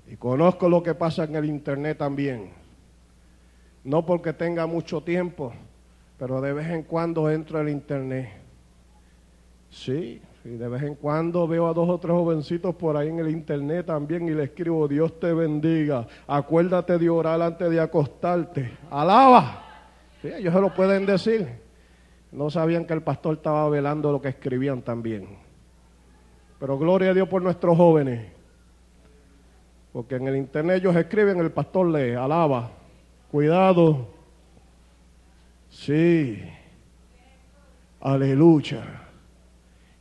Y 0.07 0.15
conozco 0.15 0.67
lo 0.69 0.83
que 0.83 0.93
pasa 0.93 1.23
en 1.23 1.35
el 1.35 1.45
internet 1.45 1.97
también. 1.97 2.51
No 3.83 4.05
porque 4.05 4.33
tenga 4.33 4.67
mucho 4.67 5.01
tiempo, 5.01 5.53
pero 6.17 6.41
de 6.41 6.53
vez 6.53 6.67
en 6.67 6.83
cuando 6.83 7.29
entro 7.29 7.59
al 7.59 7.69
internet. 7.69 8.29
Sí, 9.69 10.21
y 10.45 10.49
de 10.49 10.69
vez 10.69 10.83
en 10.83 10.95
cuando 10.95 11.47
veo 11.47 11.67
a 11.67 11.73
dos 11.73 11.89
o 11.89 11.99
tres 11.99 12.13
jovencitos 12.13 12.73
por 12.75 12.95
ahí 12.95 13.09
en 13.09 13.19
el 13.19 13.29
internet 13.29 13.87
también 13.87 14.27
y 14.27 14.31
le 14.31 14.43
escribo, 14.43 14.87
Dios 14.87 15.19
te 15.19 15.33
bendiga, 15.33 16.07
acuérdate 16.27 16.97
de 16.97 17.09
orar 17.09 17.41
antes 17.41 17.69
de 17.69 17.79
acostarte. 17.79 18.71
Alaba. 18.89 19.65
Ellos 20.23 20.53
se 20.53 20.61
lo 20.61 20.73
pueden 20.73 21.05
decir. 21.05 21.47
No 22.31 22.49
sabían 22.49 22.85
que 22.85 22.93
el 22.93 23.01
pastor 23.01 23.37
estaba 23.37 23.67
velando 23.69 24.11
lo 24.11 24.21
que 24.21 24.29
escribían 24.29 24.81
también. 24.81 25.27
Pero 26.59 26.77
gloria 26.77 27.11
a 27.11 27.13
Dios 27.13 27.27
por 27.27 27.41
nuestros 27.41 27.75
jóvenes. 27.75 28.31
Porque 29.91 30.15
en 30.15 30.27
el 30.27 30.35
internet 30.35 30.77
ellos 30.77 30.95
escriben, 30.95 31.39
el 31.39 31.51
pastor 31.51 31.87
lee, 31.87 32.13
alaba. 32.13 32.71
Cuidado. 33.31 34.07
Sí. 35.69 36.41
Aleluya. 37.99 39.08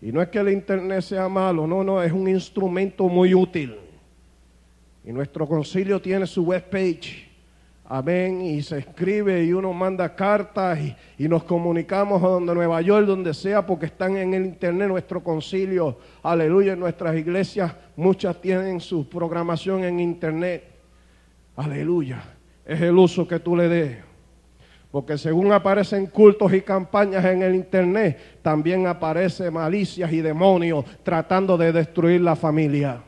Y 0.01 0.12
no 0.12 0.22
es 0.22 0.28
que 0.28 0.38
el 0.38 0.51
Internet 0.51 1.03
sea 1.03 1.28
malo, 1.28 1.66
no, 1.66 1.82
no, 1.82 2.03
es 2.03 2.12
un 2.12 2.28
instrumento 2.28 3.09
muy 3.09 3.34
útil. 3.34 3.76
Y 5.05 5.12
nuestro 5.12 5.49
concilio 5.49 6.01
tiene 6.01 6.26
su 6.26 6.42
webpage. 6.44 7.26
Amén. 7.90 8.42
Y 8.42 8.62
se 8.62 8.78
escribe 8.78 9.42
y 9.42 9.53
uno 9.55 9.72
manda 9.72 10.14
cartas 10.14 10.78
y, 11.16 11.26
nos 11.26 11.44
comunicamos 11.44 12.22
a 12.22 12.28
donde 12.28 12.55
Nueva 12.55 12.82
York, 12.82 13.07
donde 13.07 13.32
sea, 13.32 13.66
porque 13.66 13.86
están 13.86 14.16
en 14.18 14.34
el 14.34 14.44
internet 14.44 14.88
nuestro 14.88 15.24
concilio. 15.24 15.99
Aleluya. 16.22 16.74
En 16.74 16.80
nuestras 16.80 17.16
iglesias, 17.16 17.74
muchas 17.96 18.40
tienen 18.40 18.80
su 18.80 19.09
programación 19.09 19.84
en 19.84 19.99
internet. 19.99 20.64
Aleluya. 21.57 22.22
Es 22.66 22.80
el 22.82 22.96
uso 22.99 23.26
que 23.26 23.40
tú 23.40 23.57
le 23.57 23.68
des. 23.68 24.07
Porque 24.91 25.18
según 25.18 25.53
aparecen 25.53 26.07
cultos 26.07 26.53
y 26.55 26.62
campañas 26.62 27.24
en 27.26 27.43
el 27.43 27.55
Internet, 27.55 28.41
también 28.41 28.86
aparecen 28.86 29.53
malicias 29.53 30.11
y 30.12 30.22
demonios 30.22 30.84
tratando 31.03 31.59
de 31.59 31.72
destruir 31.72 32.22
la 32.22 32.34
familia. 32.34 33.03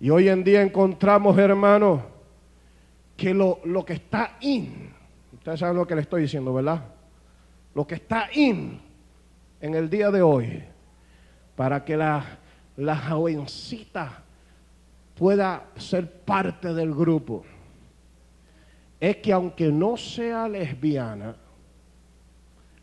Y 0.00 0.08
hoy 0.08 0.30
en 0.30 0.42
día 0.42 0.62
encontramos, 0.62 1.36
hermanos, 1.36 2.00
que 3.18 3.34
lo, 3.34 3.60
que 3.84 3.92
está 3.92 4.38
in, 4.40 4.90
ustedes 5.34 5.60
saben 5.60 5.76
lo 5.76 5.86
que 5.86 5.94
le 5.94 6.00
estoy 6.00 6.22
diciendo, 6.22 6.54
¿verdad? 6.54 6.82
Lo 7.74 7.86
que 7.86 7.96
está 7.96 8.30
in 8.32 8.80
en 9.60 9.74
el 9.74 9.90
día 9.90 10.10
de 10.10 10.22
hoy, 10.22 10.64
para 11.54 11.84
que 11.84 11.98
la, 11.98 12.24
la 12.78 12.96
jovencita 12.96 14.22
pueda 15.14 15.64
ser 15.76 16.10
parte 16.10 16.72
del 16.72 16.94
grupo 16.94 17.44
es 19.00 19.16
que 19.16 19.32
aunque 19.32 19.72
no 19.72 19.96
sea 19.96 20.46
lesbiana, 20.46 21.34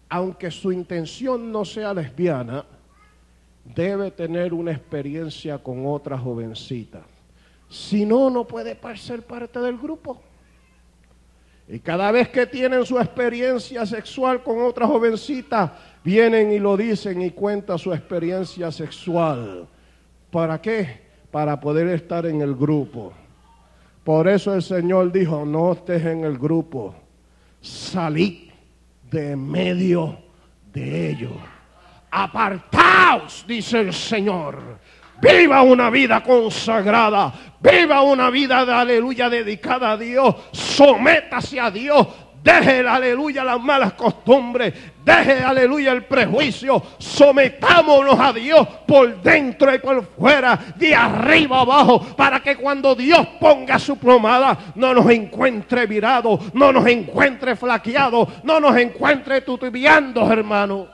aunque 0.09 0.49
su 0.49 0.71
intención 0.71 1.51
no 1.51 1.63
sea 1.63 1.93
lesbiana, 1.93 2.65
debe 3.63 4.09
tener 4.11 4.53
una 4.53 4.71
experiencia 4.71 5.57
con 5.57 5.85
otra 5.85 6.17
jovencita. 6.17 7.03
Si 7.69 8.05
no, 8.05 8.29
no 8.29 8.47
puede 8.47 8.77
ser 8.95 9.21
parte 9.23 9.59
del 9.59 9.77
grupo. 9.77 10.21
Y 11.67 11.79
cada 11.79 12.11
vez 12.11 12.29
que 12.29 12.47
tienen 12.47 12.85
su 12.85 12.97
experiencia 12.97 13.85
sexual 13.85 14.41
con 14.41 14.61
otra 14.61 14.87
jovencita, 14.87 15.77
vienen 16.01 16.51
y 16.53 16.59
lo 16.59 16.77
dicen 16.77 17.21
y 17.21 17.31
cuentan 17.31 17.77
su 17.77 17.93
experiencia 17.93 18.71
sexual. 18.71 19.67
¿Para 20.31 20.61
qué? 20.61 21.01
Para 21.29 21.59
poder 21.59 21.89
estar 21.89 22.25
en 22.25 22.41
el 22.41 22.55
grupo. 22.55 23.11
Por 24.07 24.29
eso 24.29 24.53
el 24.53 24.63
Señor 24.63 25.11
dijo, 25.11 25.43
no 25.43 25.73
estés 25.73 26.05
en 26.05 26.23
el 26.23 26.37
grupo, 26.37 26.95
salid 27.59 28.49
de 29.11 29.35
medio 29.35 30.17
de 30.71 31.09
ellos. 31.09 31.33
Apartaos, 32.09 33.43
dice 33.45 33.81
el 33.81 33.93
Señor. 33.93 34.79
Viva 35.21 35.61
una 35.61 35.89
vida 35.89 36.23
consagrada. 36.23 37.33
Viva 37.59 38.01
una 38.01 38.29
vida 38.29 38.65
de 38.65 38.71
aleluya 38.71 39.29
dedicada 39.29 39.91
a 39.91 39.97
Dios. 39.97 40.35
Sométase 40.53 41.59
a 41.59 41.69
Dios. 41.69 42.07
Deje, 42.47 42.87
aleluya, 42.87 43.43
las 43.43 43.59
malas 43.59 43.91
costumbres. 43.91 44.73
Deje, 45.03 45.43
aleluya, 45.43 45.91
el 45.91 46.05
prejuicio. 46.05 46.81
Sometámonos 46.97 48.17
a 48.17 48.31
Dios 48.31 48.65
por 48.87 49.21
dentro 49.21 49.75
y 49.75 49.79
por 49.79 50.05
fuera, 50.05 50.57
de 50.77 50.95
arriba 50.95 51.59
abajo, 51.59 51.99
para 52.15 52.39
que 52.39 52.55
cuando 52.55 52.95
Dios 52.95 53.27
ponga 53.41 53.77
su 53.77 53.97
plomada, 53.97 54.57
no 54.75 54.93
nos 54.93 55.09
encuentre 55.09 55.87
virado, 55.87 56.39
no 56.53 56.71
nos 56.71 56.87
encuentre 56.87 57.57
flaqueado, 57.57 58.25
no 58.43 58.61
nos 58.61 58.77
encuentre 58.77 59.41
tutubiando, 59.41 60.31
hermano. 60.31 60.87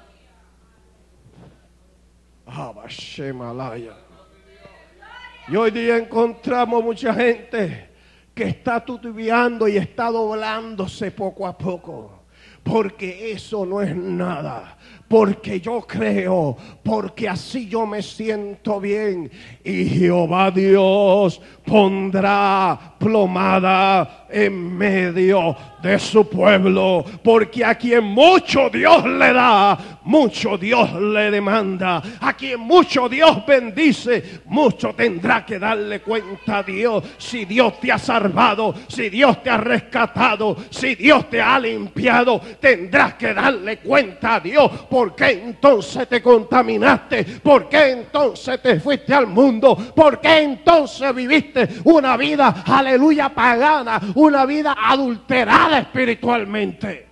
Y 5.47 5.55
hoy 5.55 5.69
día 5.69 5.97
encontramos 5.97 6.83
mucha 6.83 7.13
gente 7.13 7.92
que 8.33 8.43
está 8.45 8.83
tutubiando 8.83 9.67
y 9.67 9.77
está 9.77 10.09
doblándose 10.09 11.11
poco 11.11 11.47
a 11.47 11.57
poco. 11.57 12.23
Porque 12.63 13.31
eso 13.31 13.65
no 13.65 13.81
es 13.81 13.95
nada 13.95 14.77
porque 15.13 15.61
yo 15.61 15.81
creo, 15.81 16.57
porque 16.81 17.29
así 17.29 17.67
yo 17.67 17.85
me 17.85 18.01
siento 18.01 18.79
bien. 18.79 19.29
Y 19.63 19.85
Jehová 19.85 20.49
Dios 20.49 21.39
pondrá 21.63 22.95
plomada 22.97 24.22
en 24.33 24.77
medio 24.77 25.55
de 25.81 25.99
su 25.99 26.27
pueblo, 26.27 27.03
porque 27.21 27.63
a 27.63 27.75
quien 27.75 28.05
mucho 28.05 28.69
Dios 28.69 29.05
le 29.05 29.33
da, 29.33 29.77
mucho 30.03 30.57
Dios 30.57 30.93
le 30.93 31.29
demanda. 31.29 32.01
A 32.21 32.33
quien 32.33 32.61
mucho 32.61 33.09
Dios 33.09 33.45
bendice, 33.45 34.41
mucho 34.45 34.93
tendrá 34.95 35.45
que 35.45 35.59
darle 35.59 36.01
cuenta 36.01 36.59
a 36.59 36.63
Dios. 36.63 37.03
Si 37.17 37.45
Dios 37.45 37.79
te 37.79 37.91
ha 37.91 37.97
salvado, 37.97 38.73
si 38.87 39.09
Dios 39.09 39.43
te 39.43 39.49
ha 39.49 39.57
rescatado, 39.57 40.55
si 40.69 40.95
Dios 40.95 41.29
te 41.29 41.41
ha 41.41 41.59
limpiado, 41.59 42.39
tendrás 42.59 43.15
que 43.15 43.33
darle 43.33 43.77
cuenta 43.79 44.35
a 44.35 44.39
Dios. 44.39 44.71
¿Por 44.89 45.13
qué 45.13 45.31
entonces 45.31 46.07
te 46.07 46.21
contaminaste? 46.21 47.25
¿Por 47.43 47.67
qué 47.67 47.91
entonces 47.91 48.61
te 48.61 48.79
fuiste 48.79 49.13
al 49.13 49.27
mundo? 49.27 49.75
¿Por 49.93 50.21
qué 50.21 50.43
entonces 50.43 51.13
viviste 51.13 51.67
una 51.83 52.15
vida, 52.17 52.63
aleluya, 52.65 53.29
pagana, 53.29 53.99
una 54.23 54.45
vida 54.45 54.75
adulterada 54.77 55.79
espiritualmente? 55.79 57.07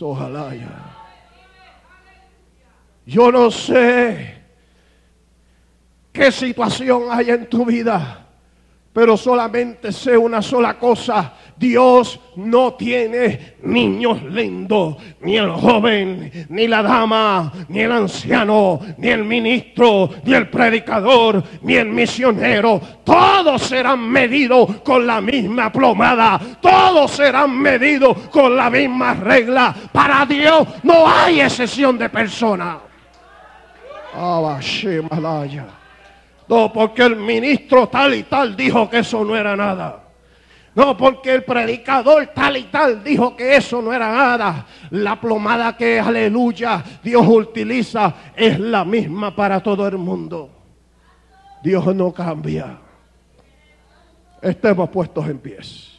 ojalá 0.00 0.54
Yo 3.06 3.30
no 3.30 3.50
sé 3.50 4.40
qué 6.12 6.32
situación 6.32 7.04
hay 7.10 7.30
en 7.30 7.46
tu 7.48 7.64
vida, 7.64 8.26
pero 8.92 9.16
solamente 9.16 9.92
sé 9.92 10.16
una 10.16 10.40
sola 10.40 10.78
cosa 10.78 11.34
Dios 11.60 12.18
no 12.36 12.72
tiene 12.72 13.56
niños 13.64 14.22
lindos, 14.22 14.96
ni 15.20 15.36
el 15.36 15.50
joven, 15.50 16.46
ni 16.48 16.66
la 16.66 16.82
dama, 16.82 17.52
ni 17.68 17.80
el 17.80 17.92
anciano, 17.92 18.80
ni 18.96 19.08
el 19.08 19.26
ministro, 19.26 20.08
ni 20.24 20.32
el 20.32 20.48
predicador, 20.48 21.44
ni 21.60 21.74
el 21.74 21.90
misionero. 21.90 22.80
Todos 23.04 23.60
serán 23.60 24.08
medidos 24.08 24.76
con 24.82 25.06
la 25.06 25.20
misma 25.20 25.70
plomada. 25.70 26.40
Todos 26.62 27.10
serán 27.10 27.58
medidos 27.58 28.16
con 28.30 28.56
la 28.56 28.70
misma 28.70 29.12
regla. 29.12 29.74
Para 29.92 30.24
Dios 30.24 30.66
no 30.82 31.06
hay 31.06 31.42
excepción 31.42 31.98
de 31.98 32.08
persona. 32.08 32.78
No, 36.48 36.72
porque 36.72 37.02
el 37.02 37.16
ministro 37.16 37.86
tal 37.88 38.14
y 38.14 38.22
tal 38.22 38.56
dijo 38.56 38.88
que 38.88 39.00
eso 39.00 39.22
no 39.22 39.36
era 39.36 39.54
nada. 39.54 40.09
No, 40.74 40.96
porque 40.96 41.34
el 41.34 41.44
predicador 41.44 42.28
tal 42.28 42.56
y 42.56 42.64
tal 42.64 43.02
dijo 43.02 43.36
que 43.36 43.56
eso 43.56 43.82
no 43.82 43.92
era 43.92 44.12
nada. 44.12 44.66
La 44.90 45.20
plomada 45.20 45.76
que, 45.76 45.98
aleluya, 45.98 46.84
Dios 47.02 47.26
utiliza 47.26 48.14
es 48.36 48.58
la 48.60 48.84
misma 48.84 49.34
para 49.34 49.60
todo 49.60 49.86
el 49.88 49.98
mundo. 49.98 50.50
Dios 51.62 51.94
no 51.94 52.12
cambia. 52.12 52.78
Estemos 54.40 54.88
puestos 54.90 55.26
en 55.28 55.38
pies. 55.38 55.98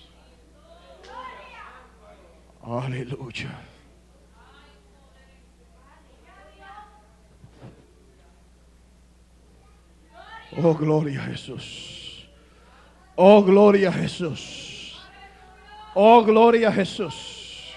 Aleluya. 2.63 3.49
Oh, 10.61 10.73
gloria 10.73 11.21
a 11.21 11.25
Jesús. 11.25 12.00
Oh, 13.23 13.43
gloria 13.43 13.89
a 13.89 13.91
Jesús. 13.91 14.99
Oh, 15.93 16.23
gloria 16.23 16.69
a 16.69 16.71
Jesús. 16.71 17.71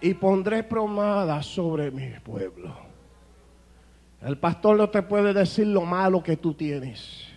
Y 0.00 0.14
pondré 0.14 0.64
promada 0.64 1.40
sobre 1.44 1.92
mi 1.92 2.08
pueblo. 2.24 2.74
El 4.20 4.36
pastor 4.36 4.78
no 4.78 4.90
te 4.90 5.02
puede 5.02 5.32
decir 5.32 5.68
lo 5.68 5.82
malo 5.82 6.24
que 6.24 6.36
tú 6.36 6.54
tienes. 6.54 7.28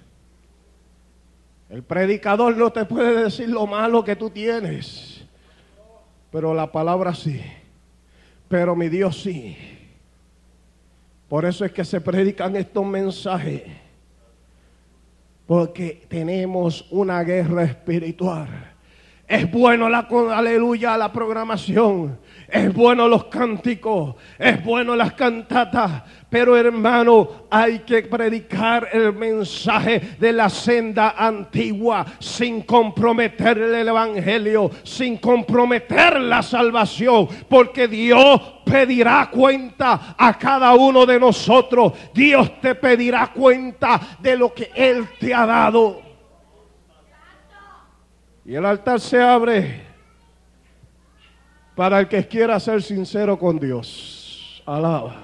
El 1.70 1.84
predicador 1.84 2.58
no 2.58 2.72
te 2.72 2.86
puede 2.86 3.26
decir 3.26 3.50
lo 3.50 3.68
malo 3.68 4.04
que 4.04 4.16
tú 4.16 4.32
tienes. 4.32 5.24
Pero 6.32 6.56
la 6.56 6.72
palabra 6.72 7.14
sí. 7.14 7.40
Pero 8.48 8.76
mi 8.76 8.90
Dios 8.90 9.22
sí. 9.22 9.75
Por 11.28 11.46
eso 11.46 11.66
es 11.66 11.72
que 11.72 11.84
se 11.84 12.02
predican 12.02 12.56
estos 12.56 12.86
mensajes. 12.86 13.64
Porque 15.46 16.06
tenemos 16.08 16.88
una 16.92 17.24
guerra 17.24 17.64
espiritual. 17.64 18.76
Es 19.28 19.52
bueno 19.52 19.90
la 19.90 20.08
aleluya 20.34 20.98
la 20.98 21.12
programación. 21.12 22.20
Es 22.48 22.74
bueno 22.74 23.08
los 23.08 23.26
cánticos, 23.26 24.16
es 24.38 24.64
bueno 24.64 24.96
las 24.96 25.14
cantatas, 25.14 26.04
pero 26.30 26.56
hermano, 26.58 27.48
hay 27.50 27.80
que 27.80 28.04
predicar 28.04 28.90
el 28.92 29.14
mensaje 29.14 30.16
de 30.20 30.34
la 30.34 30.50
senda 30.50 31.16
antigua 31.18 32.06
sin 32.20 32.62
comprometer 32.62 33.58
el 33.58 33.88
evangelio, 33.88 34.70
sin 34.84 35.18
comprometer 35.18 36.20
la 36.20 36.44
salvación, 36.44 37.28
porque 37.50 37.88
Dios 37.88 38.42
pedirá 38.66 39.30
cuenta 39.32 40.16
a 40.18 40.38
cada 40.38 40.74
uno 40.76 41.06
de 41.06 41.20
nosotros. 41.20 41.94
Dios 42.14 42.60
te 42.62 42.76
pedirá 42.76 43.28
cuenta 43.28 44.00
de 44.20 44.38
lo 44.38 44.54
que 44.54 44.72
Él 44.76 45.08
te 45.20 45.34
ha 45.34 45.46
dado. 45.46 46.02
Y 48.46 48.54
el 48.54 48.66
altar 48.66 49.00
se 49.00 49.20
abre 49.20 49.95
para 51.76 52.00
el 52.00 52.08
que 52.08 52.26
quiera 52.28 52.60
ser 52.60 52.82
sincero 52.82 53.38
con 53.38 53.60
Dios. 53.60 54.64
Alaba. 54.66 55.16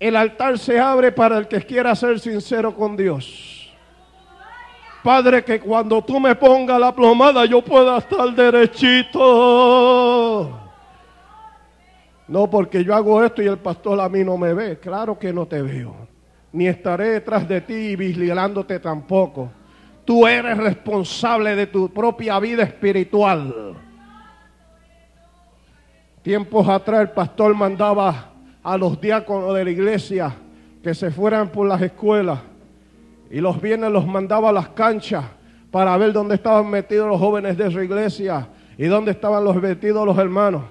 El 0.00 0.16
altar 0.16 0.58
se 0.58 0.80
abre 0.80 1.12
para 1.12 1.38
el 1.38 1.46
que 1.48 1.60
quiera 1.60 1.94
ser 1.94 2.18
sincero 2.18 2.74
con 2.74 2.96
Dios. 2.96 3.70
Padre, 5.02 5.44
que 5.44 5.60
cuando 5.60 6.02
tú 6.02 6.18
me 6.18 6.34
pongas 6.34 6.80
la 6.80 6.94
plomada 6.94 7.44
yo 7.44 7.62
pueda 7.62 7.98
estar 7.98 8.32
derechito. 8.34 9.18
No 12.26 12.50
porque 12.50 12.84
yo 12.84 12.94
hago 12.94 13.24
esto 13.24 13.42
y 13.42 13.46
el 13.46 13.58
pastor 13.58 14.00
a 14.00 14.08
mí 14.08 14.24
no 14.24 14.36
me 14.36 14.54
ve. 14.54 14.78
Claro 14.78 15.18
que 15.18 15.32
no 15.32 15.46
te 15.46 15.62
veo. 15.62 16.08
Ni 16.52 16.66
estaré 16.66 17.10
detrás 17.10 17.48
de 17.48 17.60
ti 17.60 17.74
y 17.74 17.96
vigilándote 17.96 18.80
tampoco. 18.80 19.50
Tú 20.04 20.26
eres 20.26 20.56
responsable 20.56 21.54
de 21.54 21.66
tu 21.66 21.88
propia 21.92 22.38
vida 22.38 22.62
espiritual. 22.62 23.76
Tiempos 26.22 26.68
atrás 26.68 27.02
el 27.02 27.10
pastor 27.10 27.54
mandaba 27.54 28.32
a 28.62 28.76
los 28.76 29.00
diáconos 29.00 29.54
de 29.54 29.64
la 29.64 29.70
iglesia 29.70 30.34
que 30.82 30.94
se 30.94 31.10
fueran 31.10 31.48
por 31.48 31.66
las 31.66 31.80
escuelas 31.80 32.40
y 33.30 33.40
los 33.40 33.60
viernes 33.60 33.90
los 33.90 34.06
mandaba 34.06 34.50
a 34.50 34.52
las 34.52 34.68
canchas 34.70 35.24
para 35.70 35.96
ver 35.96 36.12
dónde 36.12 36.34
estaban 36.34 36.68
metidos 36.68 37.08
los 37.08 37.18
jóvenes 37.18 37.56
de 37.56 37.70
su 37.70 37.80
iglesia 37.82 38.48
y 38.76 38.86
dónde 38.86 39.10
estaban 39.10 39.44
los 39.44 39.56
metidos 39.56 40.06
los 40.06 40.16
hermanos. 40.18 40.62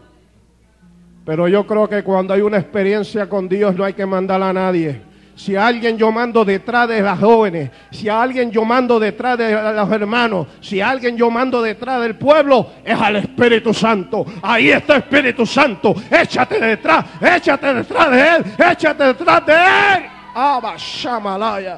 Pero 1.26 1.48
yo 1.48 1.68
creo 1.68 1.88
que 1.90 2.04
cuando 2.04 2.34
hay 2.34 2.42
una 2.42 2.58
experiencia 2.58 3.28
con 3.28 3.48
Dios 3.50 3.76
no 3.76 3.84
hay 3.84 3.94
que 3.94 4.06
mandar 4.06 4.42
a 4.42 4.54
nadie. 4.54 5.02
Si 5.38 5.56
alguien 5.56 6.00
yo 6.00 6.12
mando 6.12 6.44
detrás 6.44 6.90
de 6.90 7.00
las 7.00 7.20
jóvenes, 7.20 7.70
si 7.92 8.10
alguien 8.10 8.50
yo 8.50 8.66
mando 8.66 9.00
detrás 9.00 9.38
de 9.38 9.54
los 9.72 9.92
hermanos, 9.92 10.48
si 10.62 10.82
alguien 10.82 11.16
yo 11.16 11.30
mando 11.30 11.62
detrás 11.62 12.02
del 12.02 12.16
pueblo, 12.16 12.72
es 12.84 13.00
al 13.00 13.18
Espíritu 13.18 13.72
Santo. 13.72 14.26
Ahí 14.42 14.72
está 14.72 14.98
Espíritu 14.98 15.46
Santo. 15.46 15.94
Échate 16.10 16.60
detrás, 16.60 17.06
échate 17.22 17.72
detrás 17.72 18.10
de 18.10 18.36
él, 18.36 18.46
échate 18.58 19.04
detrás 19.04 19.46
de 19.46 19.54
él. 19.54 20.06
Abba 20.34 20.74
Shamalaya. 20.76 21.78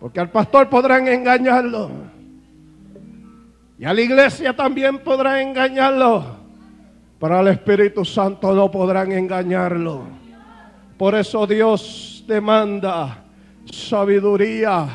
Porque 0.00 0.18
al 0.18 0.30
pastor 0.30 0.66
podrán 0.70 1.08
engañarlo. 1.08 1.90
Y 3.78 3.84
a 3.84 3.92
la 3.92 4.00
iglesia 4.00 4.56
también 4.56 5.00
podrán 5.00 5.40
engañarlo. 5.40 6.39
Para 7.20 7.40
el 7.40 7.48
Espíritu 7.48 8.02
Santo 8.02 8.54
no 8.54 8.70
podrán 8.70 9.12
engañarlo. 9.12 10.04
Por 10.96 11.14
eso 11.14 11.46
Dios 11.46 12.24
demanda 12.26 13.24
sabiduría, 13.70 14.88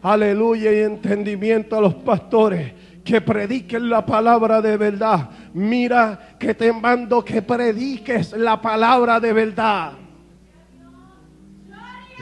aleluya 0.00 0.72
y 0.72 0.78
entendimiento 0.80 1.76
a 1.76 1.82
los 1.82 1.94
pastores 1.96 2.72
que 3.04 3.20
prediquen 3.20 3.90
la 3.90 4.06
palabra 4.06 4.62
de 4.62 4.78
verdad. 4.78 5.28
Mira 5.52 6.36
que 6.38 6.54
te 6.54 6.72
mando 6.72 7.22
que 7.22 7.42
prediques 7.42 8.32
la 8.32 8.58
palabra 8.58 9.20
de 9.20 9.34
verdad. 9.34 9.92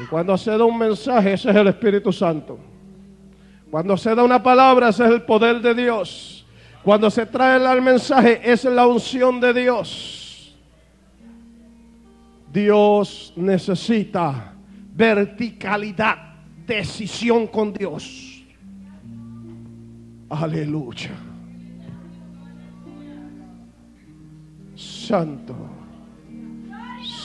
Y 0.03 0.05
cuando 0.07 0.37
se 0.37 0.51
da 0.51 0.65
un 0.65 0.77
mensaje, 0.77 1.35
ese 1.35 1.51
es 1.51 1.57
el 1.57 1.69
Espíritu 1.69 2.13
Santo. 2.13 2.59
Cuando 3.71 3.97
se 3.97 4.17
da 4.17 4.25
una 4.25 4.43
palabra, 4.43 4.89
ese 4.89 5.05
es 5.05 5.11
el 5.13 5.23
poder 5.23 5.61
de 5.61 5.75
Dios. 5.75 6.44
Cuando 6.85 7.11
se 7.11 7.25
trae 7.25 7.57
el 7.57 7.81
mensaje 7.81 8.41
es 8.45 8.65
la 8.65 8.87
unción 8.87 9.41
de 9.41 9.55
Dios. 9.55 10.55
Dios 12.53 13.33
necesita 13.37 14.53
verticalidad, 14.93 16.17
decisión 16.67 17.47
con 17.47 17.73
Dios. 17.73 18.45
Aleluya. 20.29 21.13
Santo. 24.77 25.57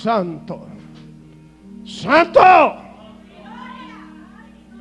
Santo. 0.01 0.67
Santo. 1.83 2.75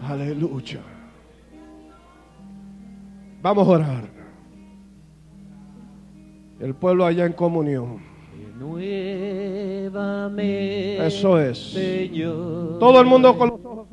Aleluya. 0.06 0.80
Vamos 3.42 3.66
a 3.66 3.70
orar. 3.70 4.17
El 6.60 6.74
pueblo 6.74 7.06
allá 7.06 7.24
en 7.24 7.32
comunión. 7.32 7.98
Nuevamente, 8.58 11.06
Eso 11.06 11.38
es. 11.38 11.78
Todo 12.80 13.00
el 13.00 13.06
mundo 13.06 13.38
con 13.38 13.50
los 13.50 13.60
ojos. 13.64 13.86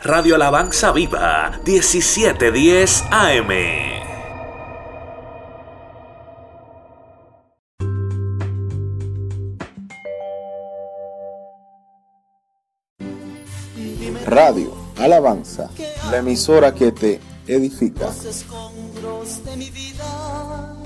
Radio 0.00 0.36
Alabanza 0.36 0.92
Viva, 0.92 1.60
1710 1.64 3.04
AM. 3.10 3.48
Radio 14.24 14.72
Alabanza, 14.98 15.70
la 16.10 16.18
emisora 16.18 16.74
que 16.74 16.92
te 16.92 17.20
edifica. 17.48 18.12
de 19.44 19.56
mi 19.56 19.70
vida 19.70 20.77